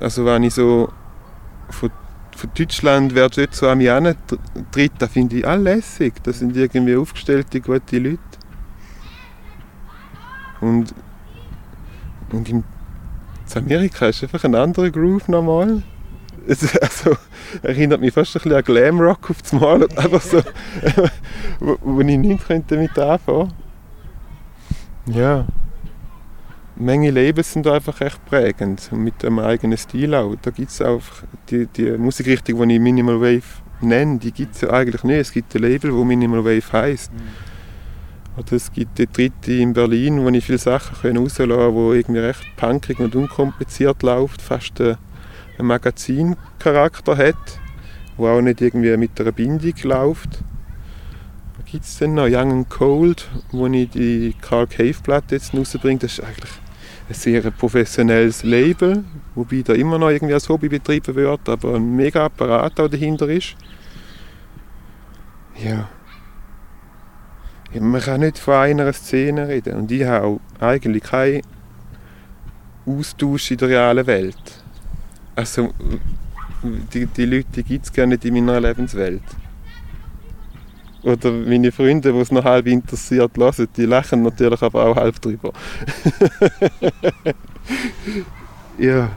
[0.00, 0.92] Also wenn ich so
[1.70, 1.90] von,
[2.38, 3.90] von Deutschland, wer dort so an mich
[4.70, 6.14] tritt, da finde ich alle lässig.
[6.22, 8.18] Das sind irgendwie aufgestellte, gute Leute.
[10.60, 10.94] Und,
[12.30, 12.64] und in
[13.54, 15.82] Amerika ist einfach ein anderer Groove normal.
[16.46, 17.16] Es, also,
[17.62, 19.82] erinnert mich fast ein bisschen an Glamrock auf das Mal.
[19.96, 20.40] Einfach so,
[21.60, 23.52] wo, wo ich nicht könnte damit anfangen
[25.06, 25.44] Ja.
[26.80, 28.88] Menge Labels sind da einfach echt prägend.
[28.92, 30.36] Und mit einem eigenen Stil auch.
[30.40, 31.02] Da gibt es auch
[31.50, 33.42] die, die Musikrichtung, die ich Minimal Wave
[33.80, 35.18] nenne, die gibt es ja eigentlich nicht.
[35.18, 37.10] Es gibt ein Label, das Minimal Wave heisst.
[38.36, 42.20] Oder es gibt die dritte in Berlin, wo ich viele Sachen rauslassen kann, wo irgendwie
[42.20, 44.96] recht punkig und unkompliziert läuft, fast ein,
[45.58, 47.60] ein Magazincharakter hat,
[48.16, 50.44] wo auch nicht irgendwie mit einer Bindung läuft.
[51.70, 52.28] Gibt es denn noch?
[52.28, 55.98] Young and Cold, wo ich die Carl Cave Platte jetzt rausbringe.
[55.98, 56.50] Das ist eigentlich
[57.14, 59.04] sehr professionelles Label,
[59.34, 63.28] wobei da immer noch irgendwie als Hobby betrieben wird, aber ein mega Apparat auch dahinter
[63.28, 63.56] ist.
[65.62, 65.88] Ja.
[67.72, 67.80] ja.
[67.80, 71.42] Man kann nicht von einer Szene reden und ich habe eigentlich keinen
[72.86, 74.64] Austausch in der realen Welt.
[75.36, 75.72] Also
[76.62, 79.22] die, die Leute gibt es gar nicht in meiner Lebenswelt.
[81.02, 85.20] Oder meine Freunde, die es noch halb interessiert hören, die lachen natürlich aber auch halb
[85.20, 85.52] drüber.
[88.78, 89.10] ja.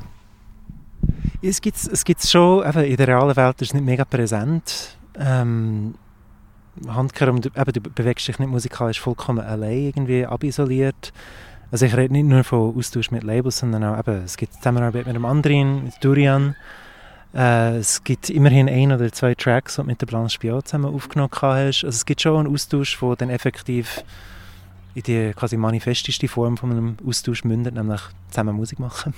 [1.42, 4.98] Es gibt es gibt's schon, eben in der realen Welt ist es nicht mega präsent.
[5.18, 5.96] Ähm,
[6.88, 11.12] Handkerum, du, eben, du bewegst dich nicht musikalisch vollkommen allein, irgendwie abisoliert.
[11.72, 15.06] Also ich rede nicht nur von Austausch mit Labels, sondern auch eben, es gibt Zusammenarbeit
[15.06, 16.56] mit einem anderen, mit Durian.
[17.34, 20.94] Äh, es gibt immerhin ein oder zwei Tracks, die du mit der Blanche Biot zusammen
[20.94, 21.84] aufgenommen hast.
[21.84, 24.04] Also es gibt schon einen Austausch, der dann effektiv
[24.94, 29.14] in die quasi manifesteste Form von einem Austausch mündet, nämlich zusammen Musik machen.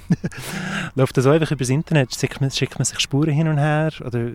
[0.96, 2.14] Läuft das auch einfach über das Internet?
[2.14, 3.92] Schickt man, schickt man sich Spuren hin und her?
[4.06, 4.28] Oder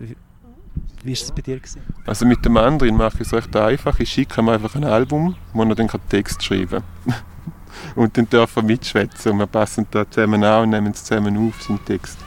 [1.03, 1.57] wie war es bei dir?
[1.57, 1.81] Gewesen?
[2.05, 3.99] Also mit dem anderen mache ich es recht einfach.
[3.99, 7.15] Ich schicke ihm einfach ein Album, wo er dann Text schreiben kann.
[7.95, 11.37] und dann dürfen wir mitschwätzen und wir passen da zusammen an und nehmen es zusammen
[11.37, 12.17] auf, seinen Text.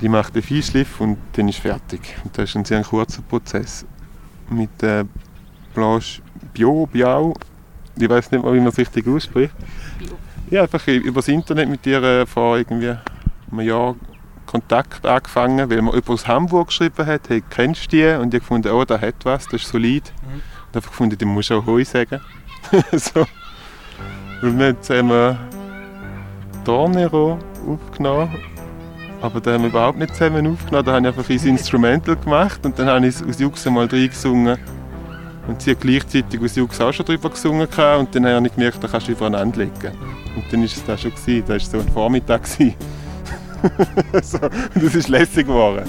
[0.00, 2.16] Die macht den Feinschliff und dann ist fertig.
[2.24, 3.84] Und das ist ein sehr kurzer Prozess.
[4.48, 5.04] Mit äh,
[5.74, 6.22] Blanche
[6.52, 7.34] Bio, Biau,
[7.96, 9.54] ich weiß nicht mal, wie man es richtig ausspricht.
[10.50, 12.96] Ja, einfach über das Internet mit ihr äh, vor irgendwie
[13.50, 13.94] einem Jahr
[14.46, 18.20] Kontakt angefangen, weil man jemand aus Hamburg geschrieben hat, hey, kennst du die?
[18.20, 20.12] Und ich gefunden, oh, der hat was, das ist solid.
[20.22, 20.34] Mhm.
[20.34, 22.20] Und einfach gefunden, du musst auch Hoi sagen.
[22.92, 23.26] so.
[24.42, 25.38] Und wir haben zusammen
[26.64, 28.49] Tornero aufgenommen
[29.20, 30.84] aber da haben wir überhaupt nicht zusammen aufgenommen.
[30.84, 34.58] Da habe ich einfach ein Instrumental gemacht und dann habe ich aus Jux mal reingesungen.
[35.46, 38.82] Und sie hat gleichzeitig aus Jux auch schon drüber gesungen und dann habe ich gemerkt,
[38.82, 39.92] da kannst du übereinander legen.
[40.36, 41.44] Und dann war es das schon gewesen.
[41.48, 42.46] Das war so ein Vormittag.
[44.22, 45.84] so, und das ist lässig geworden.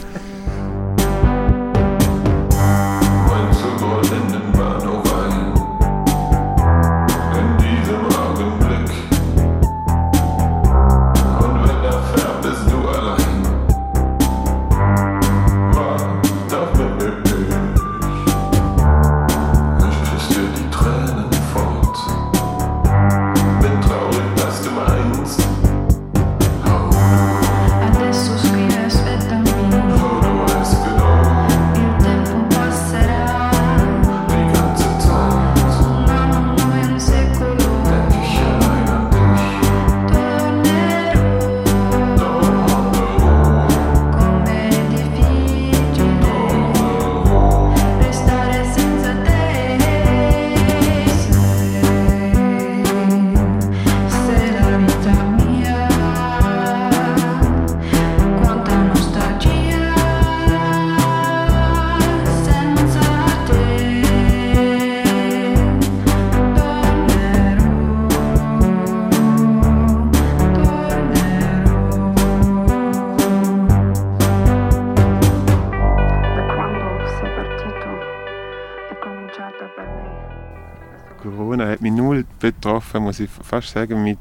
[82.56, 84.20] Betroffen, muss ich fast sagen, mit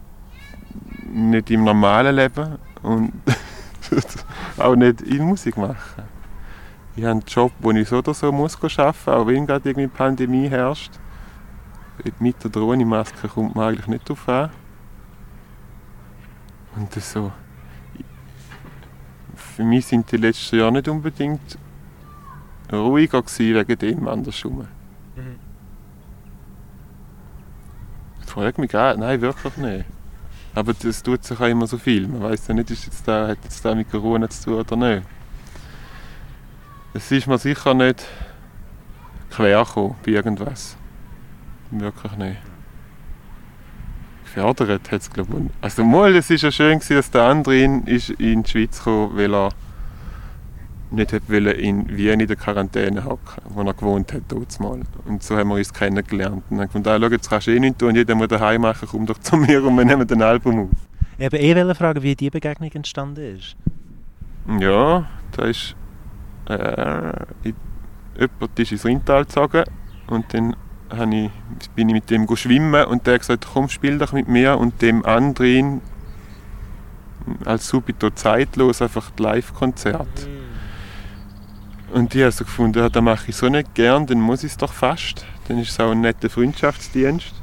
[1.12, 3.12] nicht im normalen Leben und
[4.58, 6.04] auch nicht in Musik machen.
[6.96, 9.68] Ich habe einen Job, wo ich so oder so muss arbeiten muss, auch wenn gerade
[9.68, 10.92] irgendwie Pandemie herrscht.
[12.18, 14.50] Mit der ohne Maske kommt man eigentlich nicht drauf an.
[16.76, 17.32] Und das so,
[19.34, 21.58] für mich sind die letzten Jahre nicht unbedingt
[22.72, 24.66] ruhiger gewesen wegen dem andersrum.
[28.30, 29.84] Frag mich gar nein, wirklich nicht.
[30.54, 32.06] Aber das tut sich auch immer so viel.
[32.06, 34.76] Man weiß ja nicht, ist jetzt da, hat jetzt da mit Corona zu tun oder
[34.76, 35.02] nicht.
[36.94, 38.06] Es ist mir sicher nicht
[39.30, 40.76] quer gekommen bei irgendwas.
[41.72, 42.36] Wirklich nicht.
[44.22, 45.50] Gefördert hat es, glaube ich.
[45.60, 49.16] Also mal, es war ja schön, dass der andere in, ist in die Schweiz kam,
[49.16, 49.48] weil er
[50.90, 54.80] nicht in Wien in der Quarantäne hocken, wo er gewohnt hat dort mal.
[55.04, 56.42] Und so haben wir uns kennengelernt.
[56.50, 58.88] Und dann von da, schau, jetzt kannst du eh nichts tun, jeder muss daheim machen,
[58.90, 60.68] komm doch zu mir und wir nehmen ein Album auf.
[61.18, 63.56] Ich habe eh fragen, wie diese Begegnung entstanden ist.
[64.58, 65.76] Ja, da ist
[66.48, 67.12] äh,
[68.18, 69.64] jemand ist ins Rindtal gezogen
[70.08, 70.56] und dann
[71.12, 71.30] ich,
[71.76, 74.82] bin ich mit dem schwimmen und der hat gesagt, komm, spiel doch mit mir und
[74.82, 75.82] dem anderen
[77.44, 80.26] als subito zeitlos einfach Live-Konzert.
[80.26, 80.49] Mhm.
[81.92, 84.52] Und ich habe so gefunden, ja, das mache ich so nicht gern, dann muss ich
[84.52, 85.26] es doch fast.
[85.48, 87.34] Dann ist es auch ein netter Freundschaftsdienst.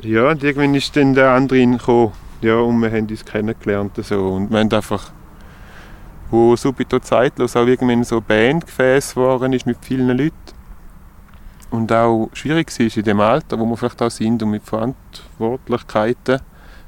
[0.00, 2.12] Ja, und irgendwann ist dann der andere gekommen.
[2.42, 3.92] Ja, und wir haben uns kennengelernt.
[4.02, 4.34] So.
[4.34, 5.10] Und wir haben einfach,
[6.30, 10.34] wo subito zeitlos auch irgendwann so Bandgefäß geworden ist mit vielen Leuten.
[11.70, 16.40] Und auch schwierig war in dem Alter, wo wir vielleicht auch sind und mit Verantwortlichkeiten,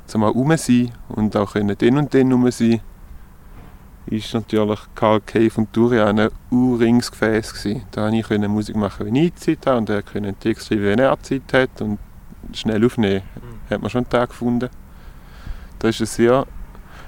[0.07, 2.81] zum mal rum sein und auch können den und den rum sein,
[4.11, 5.51] ist natürlich Karl K.
[5.51, 7.83] von Durian ein Urringsgefäß gewesen.
[7.91, 10.85] Da konnte ich Musik machen, wenn ich Zeit habe und er konnte einen Text schreiben,
[10.85, 11.99] wenn er Zeit hat und
[12.53, 13.23] schnell aufnehmen.
[13.69, 14.71] Hat man schon einen Tag gefunden.
[15.79, 16.47] Das ist ein sehr,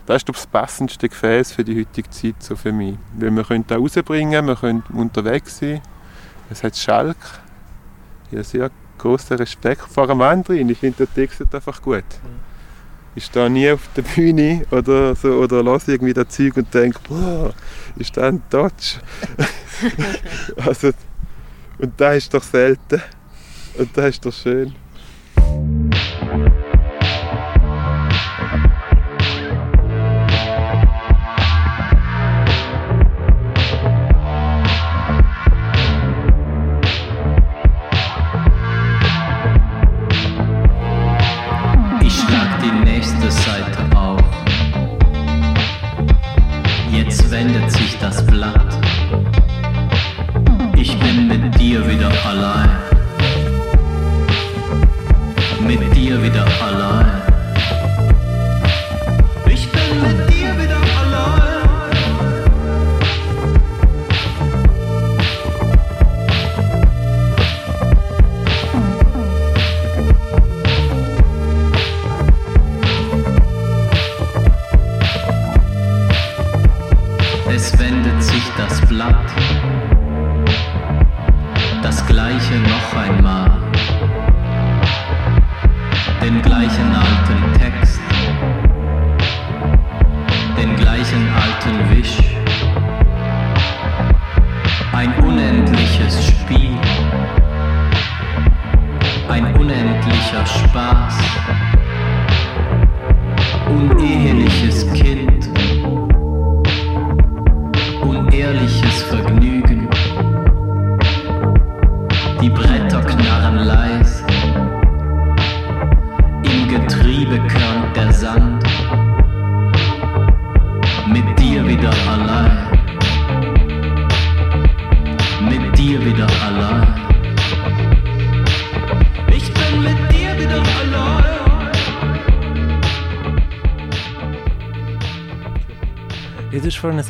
[0.07, 2.96] das ist das passendste Gefäß für die heutige Zeit so für mich.
[3.18, 5.80] Weil wir können da rausbringen, wir können unterwegs sein.
[6.51, 7.16] Es hat Schalk.
[8.30, 10.68] Ich habe sehr großen Respekt vor einem anderen.
[10.68, 12.05] Ich finde, der Text einfach gut.
[13.20, 16.98] Ich stehe nie auf der Bühne oder so oder lasse irgendwie das Zeug und denke,
[17.06, 17.52] boah,
[17.96, 18.98] ist das ein Dodge?
[20.56, 20.90] also,
[21.76, 23.02] und das ist doch selten.
[23.76, 24.74] Und das ist doch schön.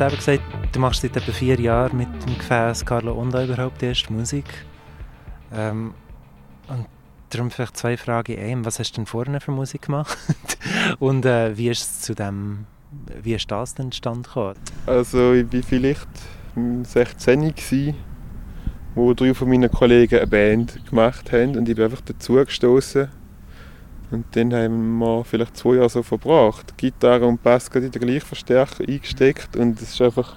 [0.00, 0.42] Selber gesagt,
[0.72, 4.46] du machst seit etwa vier Jahren mit dem Gefäß Carlo Onda überhaupt die erste Musik.
[5.52, 5.92] Ähm,
[6.68, 6.86] und
[7.28, 8.64] darum vielleicht zwei Fragen in.
[8.64, 10.16] Was hast du denn vorher für Musik gemacht?
[11.00, 12.64] und äh, wie ist es zu dem,
[13.22, 14.24] wie ist das denn gekommen?
[14.86, 16.08] Also ich war vielleicht
[16.54, 17.94] hm, 16 gsi,
[18.94, 23.10] wo drei von meinen Kollegen eine Band gemacht haben und ich bin einfach dazu gestoßen.
[24.10, 26.76] Und dann haben wir vielleicht zwei Jahre so verbracht.
[26.76, 30.36] Gitarre und Bass gerade in den gleichen Verstärker eingesteckt und es war einfach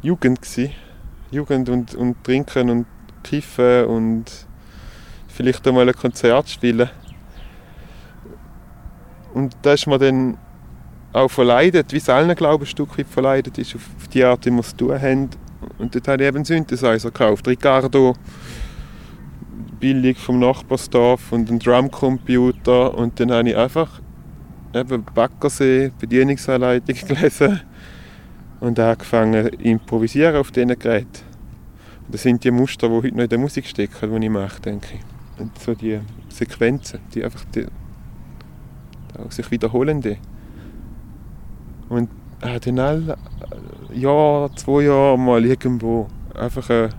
[0.00, 0.40] Jugend.
[0.42, 0.72] Gewesen.
[1.30, 2.86] Jugend und, und Trinken und
[3.22, 4.24] Kiffen und
[5.28, 6.90] vielleicht einmal ein Konzert spielen.
[9.32, 10.36] Und da ist mir dann
[11.12, 14.44] auch verleidet, wie es allen glaube ich, ein Stück weit verleidet ist, auf die Art,
[14.44, 15.30] wie wir es tun haben.
[15.78, 17.46] Und dort habe ich eben Synthesizer gekauft.
[17.46, 18.14] Ricardo,
[19.82, 22.96] billig vom Nachbarsdorf und einen Drumcomputer.
[22.96, 24.00] Und dann habe ich einfach
[24.72, 27.60] eben Baggersee, Bedienungsanleitung gelesen
[28.60, 31.24] und angefangen zu improvisieren auf diesen Geräten.
[32.08, 34.86] Das sind die Muster, die heute noch in der Musik stecken, die ich mache, denke
[34.94, 35.40] ich.
[35.40, 37.66] Und so die Sequenzen, die einfach die,
[39.18, 40.16] auch sich wiederholende.
[41.88, 42.08] Und
[42.40, 43.16] er hat dann alle
[43.92, 46.06] Jahr, zwei Jahre mal irgendwo
[46.38, 46.90] einfach eine,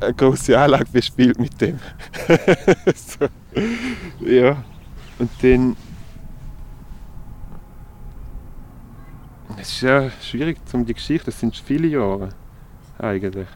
[0.00, 1.78] eine große Anlage bespielt mit dem.
[2.94, 3.26] so.
[4.24, 4.62] Ja.
[5.18, 5.76] Und dann.
[9.58, 12.30] Es ist ja schwierig, um die Geschichte, das sind viele Jahre
[12.98, 13.48] eigentlich.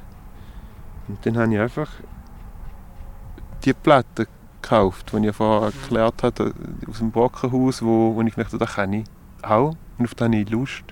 [1.09, 1.90] Und dann habe ich einfach
[3.64, 4.26] die Platte
[4.61, 6.53] gekauft, die ich vorher erklärt habe,
[6.88, 9.05] aus dem Brockenhaus, wo, wo ich dachte, das kann ich
[9.42, 10.84] auch und auf das habe ich Lust.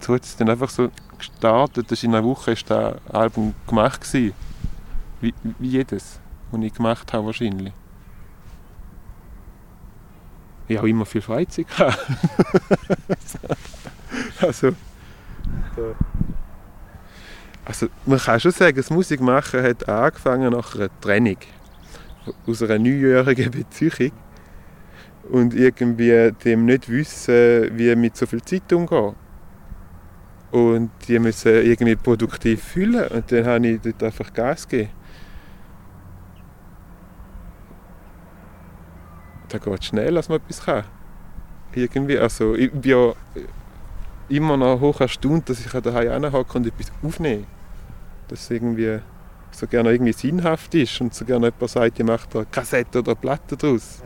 [0.00, 4.06] So hat es dann einfach so gestartet, das in einer Woche ist das Album gemacht.
[4.12, 4.32] Wie,
[5.20, 7.72] wie jedes, was ich gemacht habe wahrscheinlich.
[10.68, 11.66] Ich habe immer viel Freizeit
[14.40, 14.72] also,
[15.76, 15.94] so.
[17.64, 21.38] Also man kann schon sagen, das Musikmachen hat angefangen nach einer Trennung.
[22.46, 24.12] Aus einer neunjährigen Beziehung.
[25.30, 29.14] Und irgendwie dem nicht wissen, wie mit so viel Zeit umgehen.
[30.50, 33.08] Und die müssen irgendwie produktiv füllen.
[33.08, 34.90] Und dann habe ich dort einfach Gas gegeben.
[39.48, 40.84] Da geht es schnell, als man etwas kann.
[41.72, 43.12] Irgendwie, also ich bin ja
[44.28, 47.44] immer noch hoch erstaunt, dass ich daheim hinhocke und etwas aufnehme.
[48.28, 49.00] Dass es irgendwie
[49.50, 52.98] so gerne irgendwie sinnhaft ist und so gerne jemand sagt, ich mache da eine Kassette
[52.98, 54.02] oder Platte draus.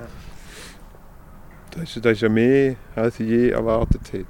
[1.70, 4.26] Das, ist, das ist ja mehr, als ich je erwartet hätte.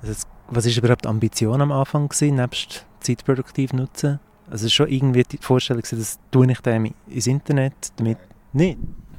[0.00, 4.20] Also jetzt, was war überhaupt die Ambition am Anfang, gewesen, nebst zeitproduktiv nutzen?
[4.50, 8.18] Also es war schon irgendwie die Vorstellung, das tue ich dem ins Internet, damit...
[8.52, 8.78] Nicht?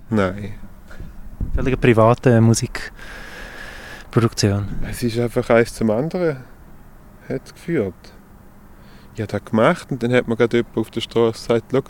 [0.10, 0.54] Nein.
[1.54, 4.68] Völlig private Musikproduktion.
[4.90, 6.38] Es ist einfach eins zum anderen
[7.28, 7.94] hat geführt.
[9.14, 11.82] Ich habe das gemacht und dann hat mir gerade jemand auf der Straße gesagt, «Schau,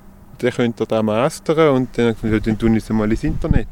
[0.42, 3.24] der könnte da mastern und dann habe ich gesagt, dann tue ich es mal ins
[3.24, 3.68] Internet.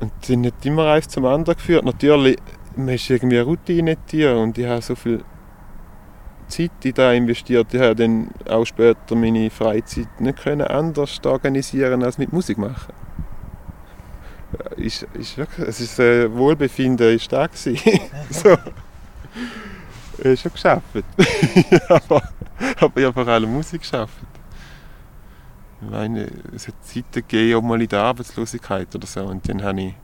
[0.00, 1.84] Und es sind nicht immer eins zum anderen geführt.
[1.84, 2.38] Natürlich,
[2.74, 5.22] man ist irgendwie eine Routine Tier und ich habe so viel
[6.48, 7.72] Zeit in das investiert.
[7.72, 12.92] Ich habe dann auch später meine Freizeit nicht können anders organisieren als mit Musik machen.
[14.76, 17.78] Ist, ist wirklich, es ist äh, Wohlbefinden ist da gewesen.
[18.30, 18.56] so.
[20.18, 20.84] Ich habe schon geschafft.
[21.88, 22.22] aber,
[22.80, 24.14] aber ich habe vor allem Musik geschafft.
[25.82, 29.24] Ich meine, es hat Zeiten gegeben, auch mal in der Arbeitslosigkeit oder so.
[29.24, 29.94] Und dann habe ich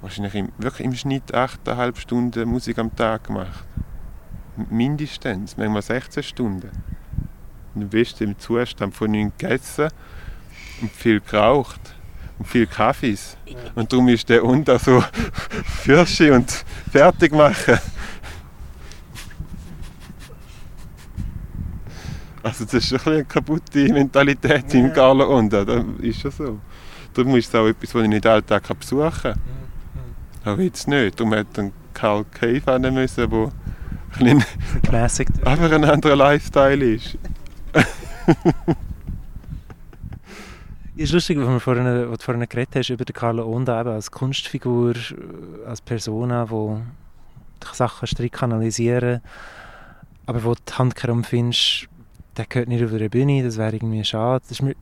[0.00, 3.64] wahrscheinlich im, wirklich im Schnitt 8,5 Stunden Musik am Tag gemacht.
[4.70, 6.70] Mindestens, manchmal 16 Stunden.
[7.74, 9.88] Und du bist im Zustand von nichts gegessen
[10.80, 11.80] und viel geraucht
[12.38, 13.36] und viel Kaffees.
[13.74, 15.04] Und darum ist der unten so
[15.64, 16.50] Fürsche und
[16.90, 17.78] fertig machen.
[22.46, 26.58] Also das ist schon eine kaputte Mentalität im Carlo Onda, das ist schon so.
[27.12, 29.40] Darum ist es auch etwas, was ich nicht alltag kann besuchen kann.
[30.44, 31.18] Aber jetzt nicht.
[31.18, 33.50] Darum hat dann Carl Cave hin müssen, wo
[34.20, 34.44] ein
[34.84, 34.94] bisschen
[35.44, 37.18] einfach ein anderer Lifestyle ist.
[37.74, 37.82] Ja,
[40.94, 43.90] ist lustig, wenn wir vorhin, was du vorhin geredet hast über den Carlo Onda eben
[43.90, 49.20] als Kunstfigur, äh, als Persona, die Sachen strikt analysieren
[50.26, 50.94] aber wo die Hand
[51.24, 51.88] findest,
[52.36, 54.42] der gehört nicht auf eine Bühne, das wäre irgendwie schade.
[54.42, 54.74] Das, ist mir,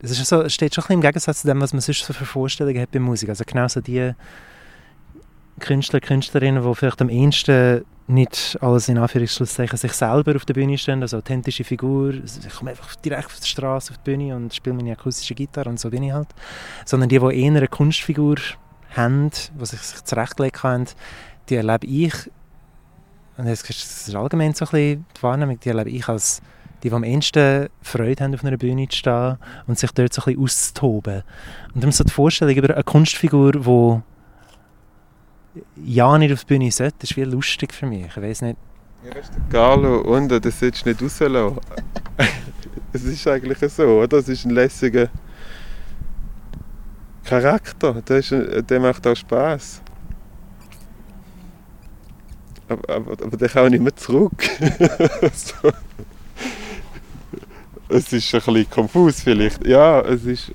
[0.00, 2.04] das ist so, es steht schon ein bisschen im Gegensatz zu dem, was man sonst
[2.04, 3.28] so für Vorstellungen hat bei Musik.
[3.28, 4.12] Also genau so die
[5.58, 10.78] Künstler, Künstlerinnen, die vielleicht am ehesten nicht alles in Anführungszeichen sich selber auf der Bühne
[10.78, 14.54] stehen, also authentische Figur, ich komme einfach direkt auf der Straße auf die Bühne und
[14.54, 16.28] spiele meine akustische Gitarre und so bin ich halt.
[16.86, 18.36] Sondern die, die eher eine Kunstfigur
[18.96, 20.86] haben, die sich, sich zurechtgelegt haben,
[21.50, 22.14] die erlebe ich,
[23.38, 26.42] und das ist, das ist allgemein so ein bisschen die Wahrnehmung, die erlebe ich als
[26.82, 30.22] die, die am ehesten Freude haben, auf einer Bühne zu stehen und sich dort so
[30.22, 31.22] ein bisschen auszutoben.
[31.74, 34.02] Und dann so die Vorstellung über eine Kunstfigur, die
[35.84, 38.06] ja nicht auf die Bühne sollte, ist wie lustig für mich.
[38.06, 38.58] Ich weiß nicht.
[39.50, 41.58] Carlo Onda, das solltest du nicht rauslassen.
[42.90, 44.08] Es ist eigentlich so, oder?
[44.08, 45.08] Das ist ein lässiger
[47.24, 48.00] Charakter.
[48.00, 49.82] Der, ist, der macht auch Spaß.
[52.68, 54.42] Aber, aber, aber der kann auch nicht mehr zurück.
[55.34, 55.72] so.
[57.88, 59.66] Es ist ein bisschen konfus vielleicht.
[59.66, 60.52] Ja, es ist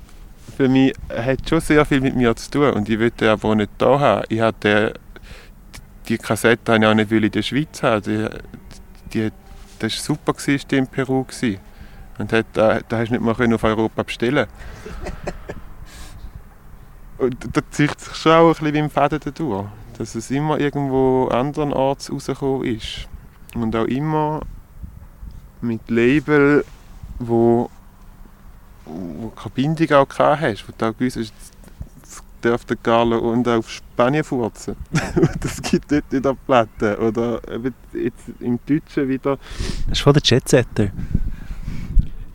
[0.56, 3.48] für mich hat schon sehr viel mit mir zu tun und ich will den aber
[3.48, 4.24] auch nicht da haben.
[4.28, 4.94] Ich hatte
[6.08, 8.02] die Kassette habe ich auch nicht will in der Schweiz haben.
[8.02, 8.28] Die,
[9.12, 9.32] die,
[9.78, 11.24] das war super, gewesen, in Peru.
[11.24, 11.58] Gewesen.
[12.18, 14.46] Und hat, da, da hast du nicht können auf Europa bestellen
[17.18, 19.66] Und da zieht sich schon auch ein bisschen wie im Faden dadurch.
[19.98, 23.08] Dass es immer irgendwo andernorts rausgekommen ist.
[23.54, 24.42] Und auch immer
[25.60, 26.64] mit Label,
[27.18, 27.70] wo,
[28.84, 30.68] wo keine Bindung auch gehabt hast.
[30.68, 31.32] Wo du auch gewusst hast,
[32.44, 34.76] darf der Carlo und auf Spanien furzen.
[35.40, 36.96] das gibt dort wieder Platten.
[36.96, 39.38] Oder eben jetzt im Deutschen wieder
[39.88, 40.88] Das ist voll der Jetsetter.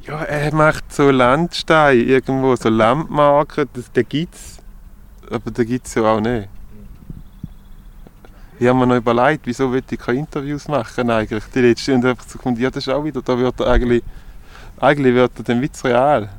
[0.03, 4.57] Ja, er macht so Landsteine irgendwo, so Landmarken, das, den gibt es.
[5.29, 6.49] Aber den gibt es ja auch nicht.
[8.59, 11.43] Ich habe mir noch überlegt, wieso will ich keine Interviews machen eigentlich.
[11.55, 14.03] Die letzte und einfach so gefunden, ja das ist auch wieder, da wird er eigentlich,
[14.79, 16.29] eigentlich wird er den Witz real.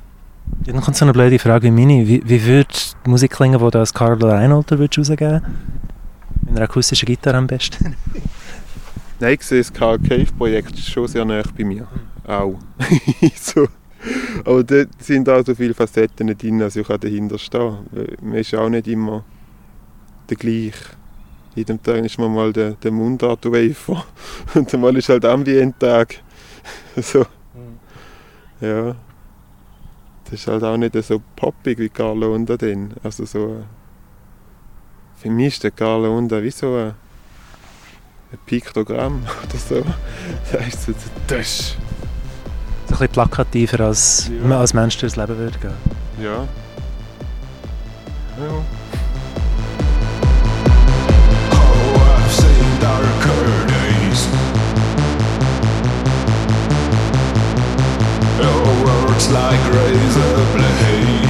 [0.66, 2.06] Ja, dann kommt so eine blöde Frage wie meine.
[2.06, 2.68] Wie, wie würde
[3.06, 5.42] die Musik klingen, die du als Carlo Reinholter würdest rausgeben
[6.42, 7.96] Mit einer akustischen Gitarre am besten.
[9.20, 11.86] Nein, ich sehe das Carl Cave Projekt schon sehr nah bei mir.
[12.26, 12.58] Auch.
[13.40, 13.66] so.
[14.44, 17.78] Aber dort sind auch so viele Facetten drin, als ich kann dahinter stehen.
[18.22, 19.24] Man ist auch nicht immer
[20.28, 20.99] der gleiche.
[21.54, 24.04] Jedem Tag ist man mal der, der Mundart-Wafer
[24.54, 26.22] und mal ist halt Ambient-Tag.
[26.96, 27.26] so.
[28.60, 28.94] Ja.
[30.24, 32.94] Das ist halt auch nicht so poppig wie Carlo Onda dann.
[33.02, 33.46] Also so...
[33.56, 33.62] äh,
[35.20, 36.94] Für mich ist der Carlo Onda wie so ein,
[38.32, 39.82] ein Piktogramm oder so.
[40.52, 40.92] Das ist so,
[41.26, 41.76] das ist,
[42.86, 44.46] So ein bisschen plakativer, als Ja.
[44.46, 45.74] man als Mensch durchs Leben würde gehen.
[46.22, 46.46] ja.
[48.38, 48.64] ja.
[59.32, 61.29] Like razor blades.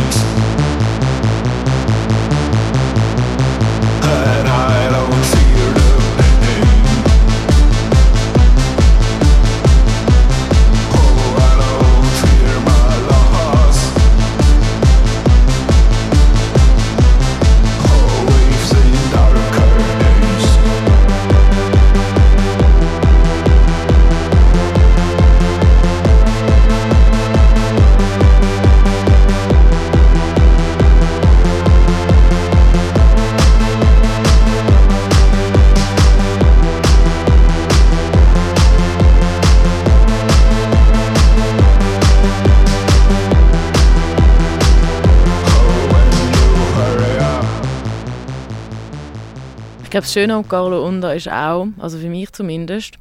[49.90, 52.94] Ich glaube, das Schöne an Carlo Onda ist auch, also für mich zumindest,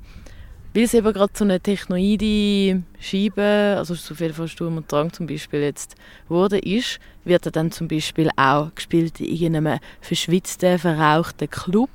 [0.73, 5.13] weil es eben gerade so eine technoide Scheibe, also so viel von Sturm und Drang
[5.13, 5.93] zum Beispiel jetzt
[6.29, 11.91] wurde ist, wird er dann zum Beispiel auch gespielt in irgendeinem verschwitzten, verrauchten Club.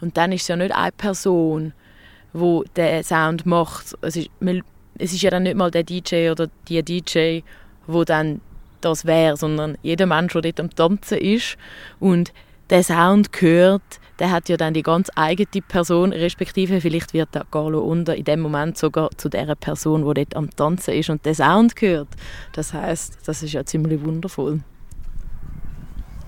[0.00, 1.72] Und dann ist es ja nicht eine Person,
[2.32, 3.96] wo der Sound macht.
[4.00, 4.30] Es ist,
[4.98, 7.42] es ist ja dann nicht mal der DJ oder die DJ,
[7.86, 8.40] wo dann
[8.80, 11.56] das wäre, sondern jeder Mensch, der dort am Tanzen ist
[12.00, 12.32] und
[12.70, 17.44] der Sound hört, der hat ja dann die ganz eigene Person, respektive vielleicht wird der
[17.50, 21.24] Carlo Under in dem Moment sogar zu der Person, die dort am Tanzen ist und
[21.26, 22.08] den Sound hört.
[22.52, 24.60] Das heißt, das ist ja ziemlich wundervoll.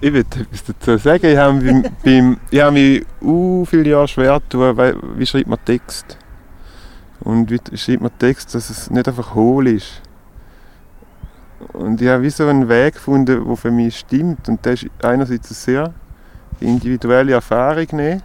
[0.01, 1.26] Ich würde etwas dazu sagen.
[1.26, 5.59] Ich habe beim, ich habe mich uh, viele Jahre schwer getan, weil, wie schreibt man
[5.64, 6.18] Text?
[7.20, 10.03] Und wie schreibt man Text, dass es nicht einfach hohl ist?
[11.72, 14.49] Und ich habe wie so einen Weg gefunden, der für mich stimmt.
[14.49, 15.95] Und das ist einerseits eine
[16.61, 18.22] individuelle Erfahrung, nehmen,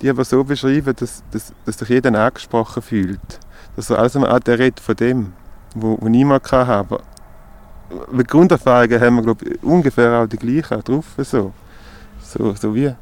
[0.00, 3.40] die aber so beschreiben, dass, dass, dass sich jeder angesprochen fühlt.
[3.76, 5.32] Dass er also ah, der redet von dem,
[5.74, 6.98] wo, wo niemand kann haben.
[8.12, 11.04] Die Grunderfahrungen haben wir glaub, ich, ungefähr auch die gleichen drauf.
[11.18, 11.52] So.
[12.22, 12.92] So, so wie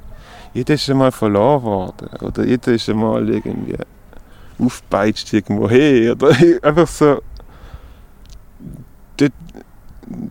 [0.53, 2.09] jeder ist einmal verloren worden.
[2.21, 3.77] Oder jeder ist einmal irgendwie
[4.59, 6.13] aufgepeitscht irgendwo her.
[6.13, 6.31] Oder
[6.63, 7.23] einfach so.
[9.17, 9.33] Dort,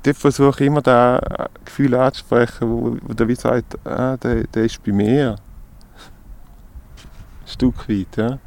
[0.04, 1.22] dort versuche ich immer das
[1.66, 5.36] Gefühl anzusprechen, wo, wo der wie sagt, ah, der, der ist bei mir.
[7.42, 8.40] Ein Stück weit, ja.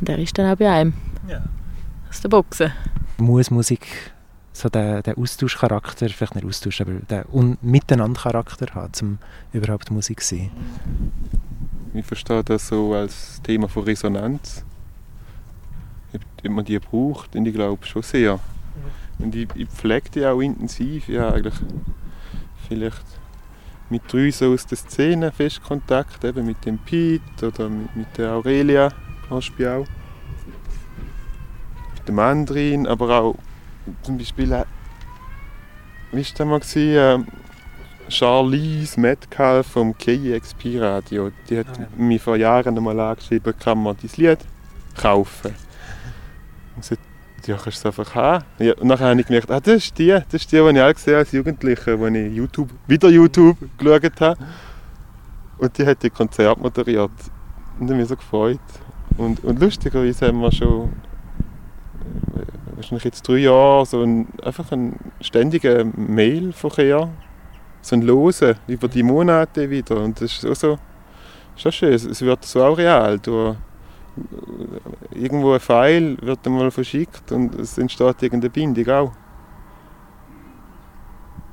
[0.00, 0.94] Und er ist dann auch bei einem.
[1.28, 1.42] Ja.
[2.08, 2.72] Aus der Boxen.
[3.18, 4.12] Muss Musik
[4.52, 9.18] so den, den Austauschcharakter, vielleicht nicht Austausch, aber den Un Miteinandercharakter haben, um
[9.52, 10.50] überhaupt Musik zu sein?
[11.92, 14.64] Ich verstehe das so als Thema von Resonanz.
[16.12, 18.38] Ob ob man die braucht, und ich glaube schon sehr.
[19.18, 21.08] Und ich, ich pflege die auch intensiv.
[21.08, 21.54] Ich habe eigentlich
[22.68, 23.04] vielleicht
[23.90, 28.18] mit drei so aus der Szene fest Kontakt, eben mit dem Pete oder mit, mit
[28.18, 28.90] der Aurelia,
[29.28, 29.86] Beispiel auch.
[31.96, 33.34] Mit dem Mandrin, aber auch
[34.02, 34.64] zum Beispiel, äh,
[36.12, 36.60] wie war das mal?
[36.60, 37.26] Gewesen, ähm,
[38.08, 41.30] Charlize Metcalf vom KXP Radio.
[41.48, 41.88] Die hat Ah, ja.
[41.96, 44.38] mich vor Jahren einmal angeschrieben, kann man dein Lied
[44.96, 45.54] kaufen.
[46.76, 46.96] Und sie
[47.46, 48.44] ja, kannst du es einfach haben.
[48.58, 50.82] Ja, und dann habe ich gemerkt, ah, das ist die, das ist die, die ich
[50.82, 54.38] auch gesehen als Jugendlicher, als ich YouTube, wieder YouTube geschaut habe.
[55.58, 57.10] Und die hat die Konzert moderiert.
[57.78, 58.58] Und ich mich so gefreut.
[59.16, 60.92] Und, und lustigerweise haben wir schon
[62.36, 67.08] äh, wahrscheinlich jetzt drei Jahre so ein, einfach einen ständigen Mailverkehr
[67.80, 69.98] so ein Losen über die Monate wieder.
[69.98, 70.78] Und das ist auch so
[71.56, 71.92] schon schön.
[71.92, 73.18] Es- wird so auch real.
[73.18, 73.54] Du,
[75.12, 79.12] irgendwo ein Pfeil wird einmal verschickt und es entsteht irgendeine Bindung auch.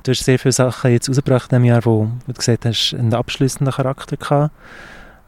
[0.02, 3.14] Du hast sehr viele Sachen jetzt rausgebracht in diesem Jahr, wo, du gesagt hast, einen
[3.14, 4.52] abschließenden Charakter gehabt.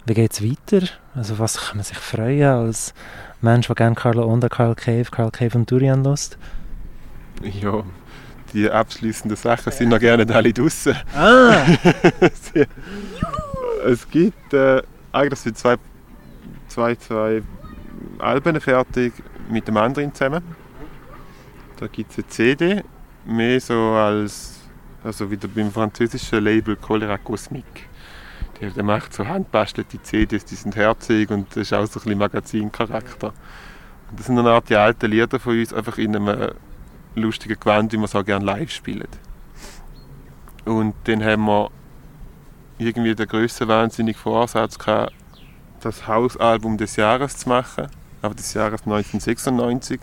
[0.07, 0.87] Wie geht es weiter?
[1.14, 2.93] Also was kann man sich freuen als
[3.41, 6.39] Mensch, der gerne Carlo Onda, Carl Cave, Carl Cave und Durian lässt?
[7.43, 7.85] Ja,
[8.53, 10.97] die abschließenden Sachen sind noch gerne alle draußen.
[11.14, 11.55] Ah!
[13.87, 14.82] es gibt äh,
[15.12, 15.76] eigentlich sind zwei,
[16.75, 17.43] zwei, zwei
[18.18, 19.12] Alben fertig
[19.49, 20.43] mit dem anderen zusammen.
[21.79, 22.83] Da gibt es eine CD,
[23.25, 24.61] mehr so als
[25.05, 27.89] Also wieder beim französischen Label Cholera Cosmique.
[28.61, 32.05] Der, der macht so handbastelte CDs, die sind herzig und das ist auch so ein
[32.05, 33.35] bisschen Magazincharakter.
[34.11, 36.53] Und das sind eine Art die alten Lieder von uns, einfach in einem
[37.14, 39.09] lustigen Gewand, wie wir so gerne live spielen.
[40.64, 41.70] Und dann haben wir
[42.79, 45.12] irgendwie den grössten wahnsinnigen Vorsatz gehabt,
[45.85, 47.89] das Hausalbum des Jahres zu machen,
[48.22, 50.01] aber des Jahres 1996.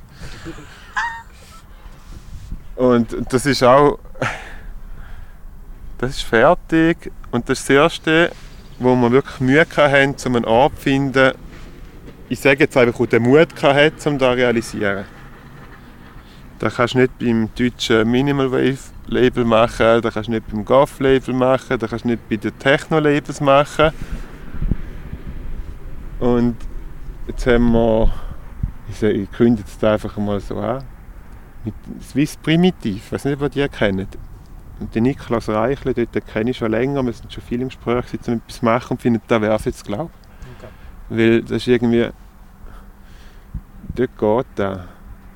[2.76, 4.00] Und das ist auch,
[5.98, 8.32] das ist fertig und das ist das erste,
[8.80, 11.34] wo wir wirklich Mühe hatten, um einen Ort zu finden,
[12.30, 15.06] ich sage jetzt einfach, der Mut hatte, um das zu realisieren.
[16.60, 18.78] Das kannst du nicht beim deutschen Minimal Wave
[19.08, 22.38] Label machen, das kannst du nicht beim Goth Label machen, das kannst du nicht bei
[22.38, 23.92] den Techno Labels machen.
[26.22, 26.56] Und
[27.28, 28.12] jetzt haben wir,
[28.88, 30.84] ich, sage, ich kündige jetzt einfach mal so an,
[31.66, 34.18] mit Swiss Primitiv, ich weiß nicht, ob ihr die kennt.
[34.80, 38.06] Und den Niklas Reichle, dort kenne ich schon länger, wir sind schon viel im Gespräch,
[38.28, 40.12] um etwas zu machen und finden, da wäre es jetzt, glaube
[41.10, 41.18] ich.
[41.18, 42.10] Weil das ist irgendwie,
[43.96, 44.82] dort geht das.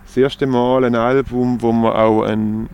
[0.06, 2.70] Das erste Mal ein Album, wo man auch ein,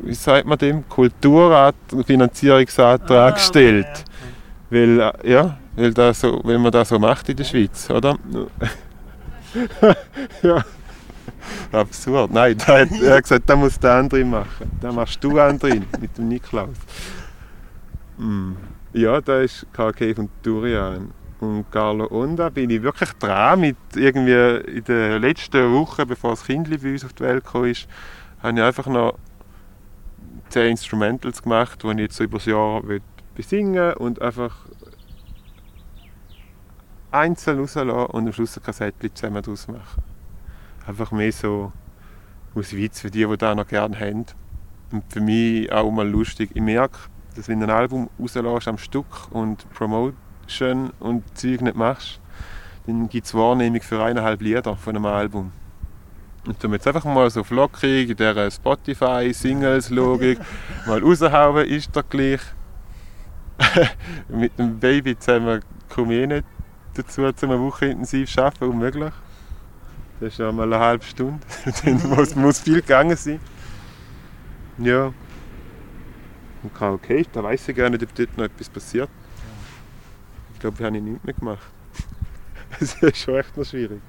[0.00, 4.04] wie sagt man dem, Kulturfinanzierungsantrag stellt.
[4.70, 8.18] Weil, äh, ja, weil, das so, weil man das so macht in der Schweiz, oder?
[10.42, 10.64] ja.
[11.72, 12.30] Absurd.
[12.32, 14.70] Nein, da hat, er hat gesagt, da muss der andere machen.
[14.80, 16.76] Da machst du andere mit dem Niklaus.
[18.18, 18.52] Mm.
[18.92, 21.12] Ja, da ist KK von Durian.
[21.40, 23.60] Und Carlo Onda bin ich wirklich dran.
[23.60, 27.64] Mit irgendwie in der letzten Woche, bevor das Kind bei uns auf die Welt kam,
[27.64, 27.88] ist,
[28.42, 29.18] habe ich einfach noch
[30.50, 33.00] 10 Instrumentals gemacht, die ich jetzt so über das Jahr will
[33.34, 34.66] besingen und einfach
[37.12, 40.02] einzeln rauslassen und am Schluss ein Kassettchen zusammen daraus machen.
[40.86, 41.72] Einfach mehr so
[42.54, 44.26] aus Witz für die, die das noch gerne haben.
[44.90, 46.50] Und für mich auch mal lustig.
[46.54, 46.98] Ich merke,
[47.36, 52.20] dass wenn du ein Album rauslässt am Stück und Promotion und Zeug nicht machst,
[52.86, 55.52] dann gibt es Wahrnehmung für eineinhalb Lieder von einem Album.
[56.46, 60.40] Und du jetzt einfach mal so flockig in dieser Spotify-Singles-Logik
[60.86, 62.40] mal raushauen, ist doch gleich.
[64.28, 66.44] Mit dem Baby zusammen komme ich eh nicht
[66.94, 69.12] dazu, um eine Woche intensiv zu arbeiten, unmöglich.
[70.20, 71.40] Das ist ja mal eine halbe Stunde.
[71.84, 73.40] Dann muss, muss viel gegangen sein.
[74.78, 75.12] Ja.
[76.62, 79.08] Und okay, da weiß ich gar nicht, ob dort noch etwas passiert.
[80.54, 81.66] Ich glaube, wir haben nichts mehr gemacht.
[82.78, 84.00] Das ist schon echt noch schwierig.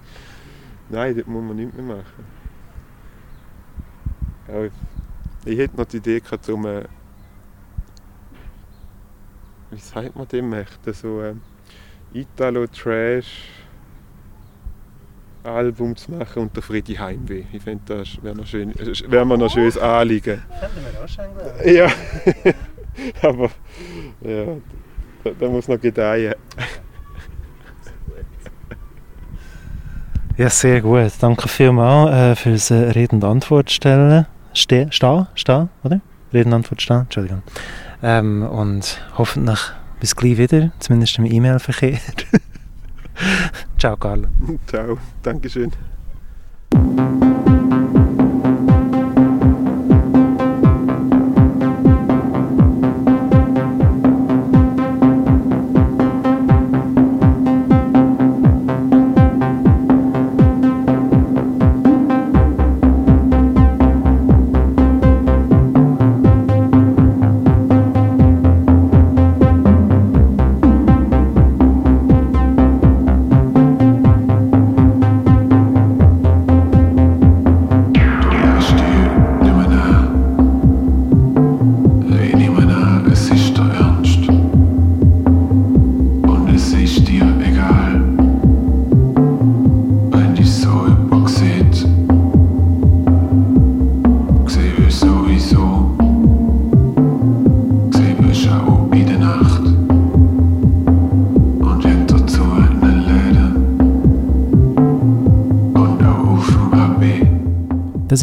[0.90, 2.26] Nein, dort muss man nichts mehr machen.
[4.48, 4.70] Ja,
[5.46, 6.86] ich hätte noch die Idee gehabt, um ein,
[9.72, 11.42] wie sagt man dem echt, so ein
[12.14, 13.50] Italo-Trash
[15.44, 17.44] Album zu machen und der Freddy Heimweh.
[17.52, 20.42] Ich finde, das wäre noch schön, wäre mir noch ein schönes Anliegen.
[20.60, 21.74] Fänden wir auch schon.
[21.74, 21.88] Ja,
[23.28, 23.50] aber
[24.22, 24.46] ja,
[25.24, 26.36] da, da muss noch gedeihen.
[30.36, 31.12] Ja, sehr gut.
[31.20, 34.26] Danke vielmals äh, für das äh, Reden und Antwort stellen.
[34.54, 36.02] Ste stehen, stehen, oder?
[36.34, 37.44] Reden und Antwort stehen, Entschuldigung.
[38.02, 39.60] Ähm, und hoffentlich
[40.04, 41.98] bis gleich wieder, zumindest im E-Mail-Verkehr.
[43.80, 44.28] Ciao, Carlo.
[44.68, 45.72] Ciao, Dankeschön.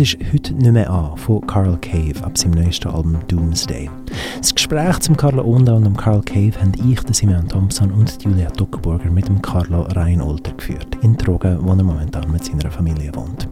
[0.01, 3.91] Ist «Heute nicht mehr an» von Carl Cave ab seinem neuesten Album «Doomsday».
[4.39, 8.23] Das Gespräch zum Carlo Onda und dem Carl Cave haben ich, der Simeon Thompson und
[8.23, 13.15] Julia Duckenburger mit dem Carlo Reinolter geführt, in Trogen, wo er momentan mit seiner Familie
[13.15, 13.49] wohnt.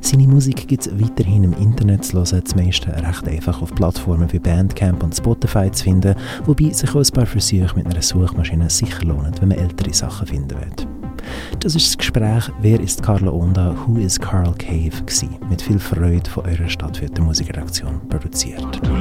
[0.00, 4.32] Seine Musik gibt es weiterhin im Internet zu hören, das meiste recht einfach auf Plattformen
[4.32, 8.68] wie Bandcamp und Spotify zu finden, wobei sich auch ein paar Versuche mit einer Suchmaschine
[8.68, 10.93] sicher lohnen, wenn man ältere Sachen finden will.
[11.60, 13.74] Das ist das Gespräch «Wer ist Carlo Onda?
[13.86, 18.80] Who is Carl Cave?» gewesen, mit viel Freude von eurer Stadtviertel Musikredaktion produziert.
[18.82, 18.94] Du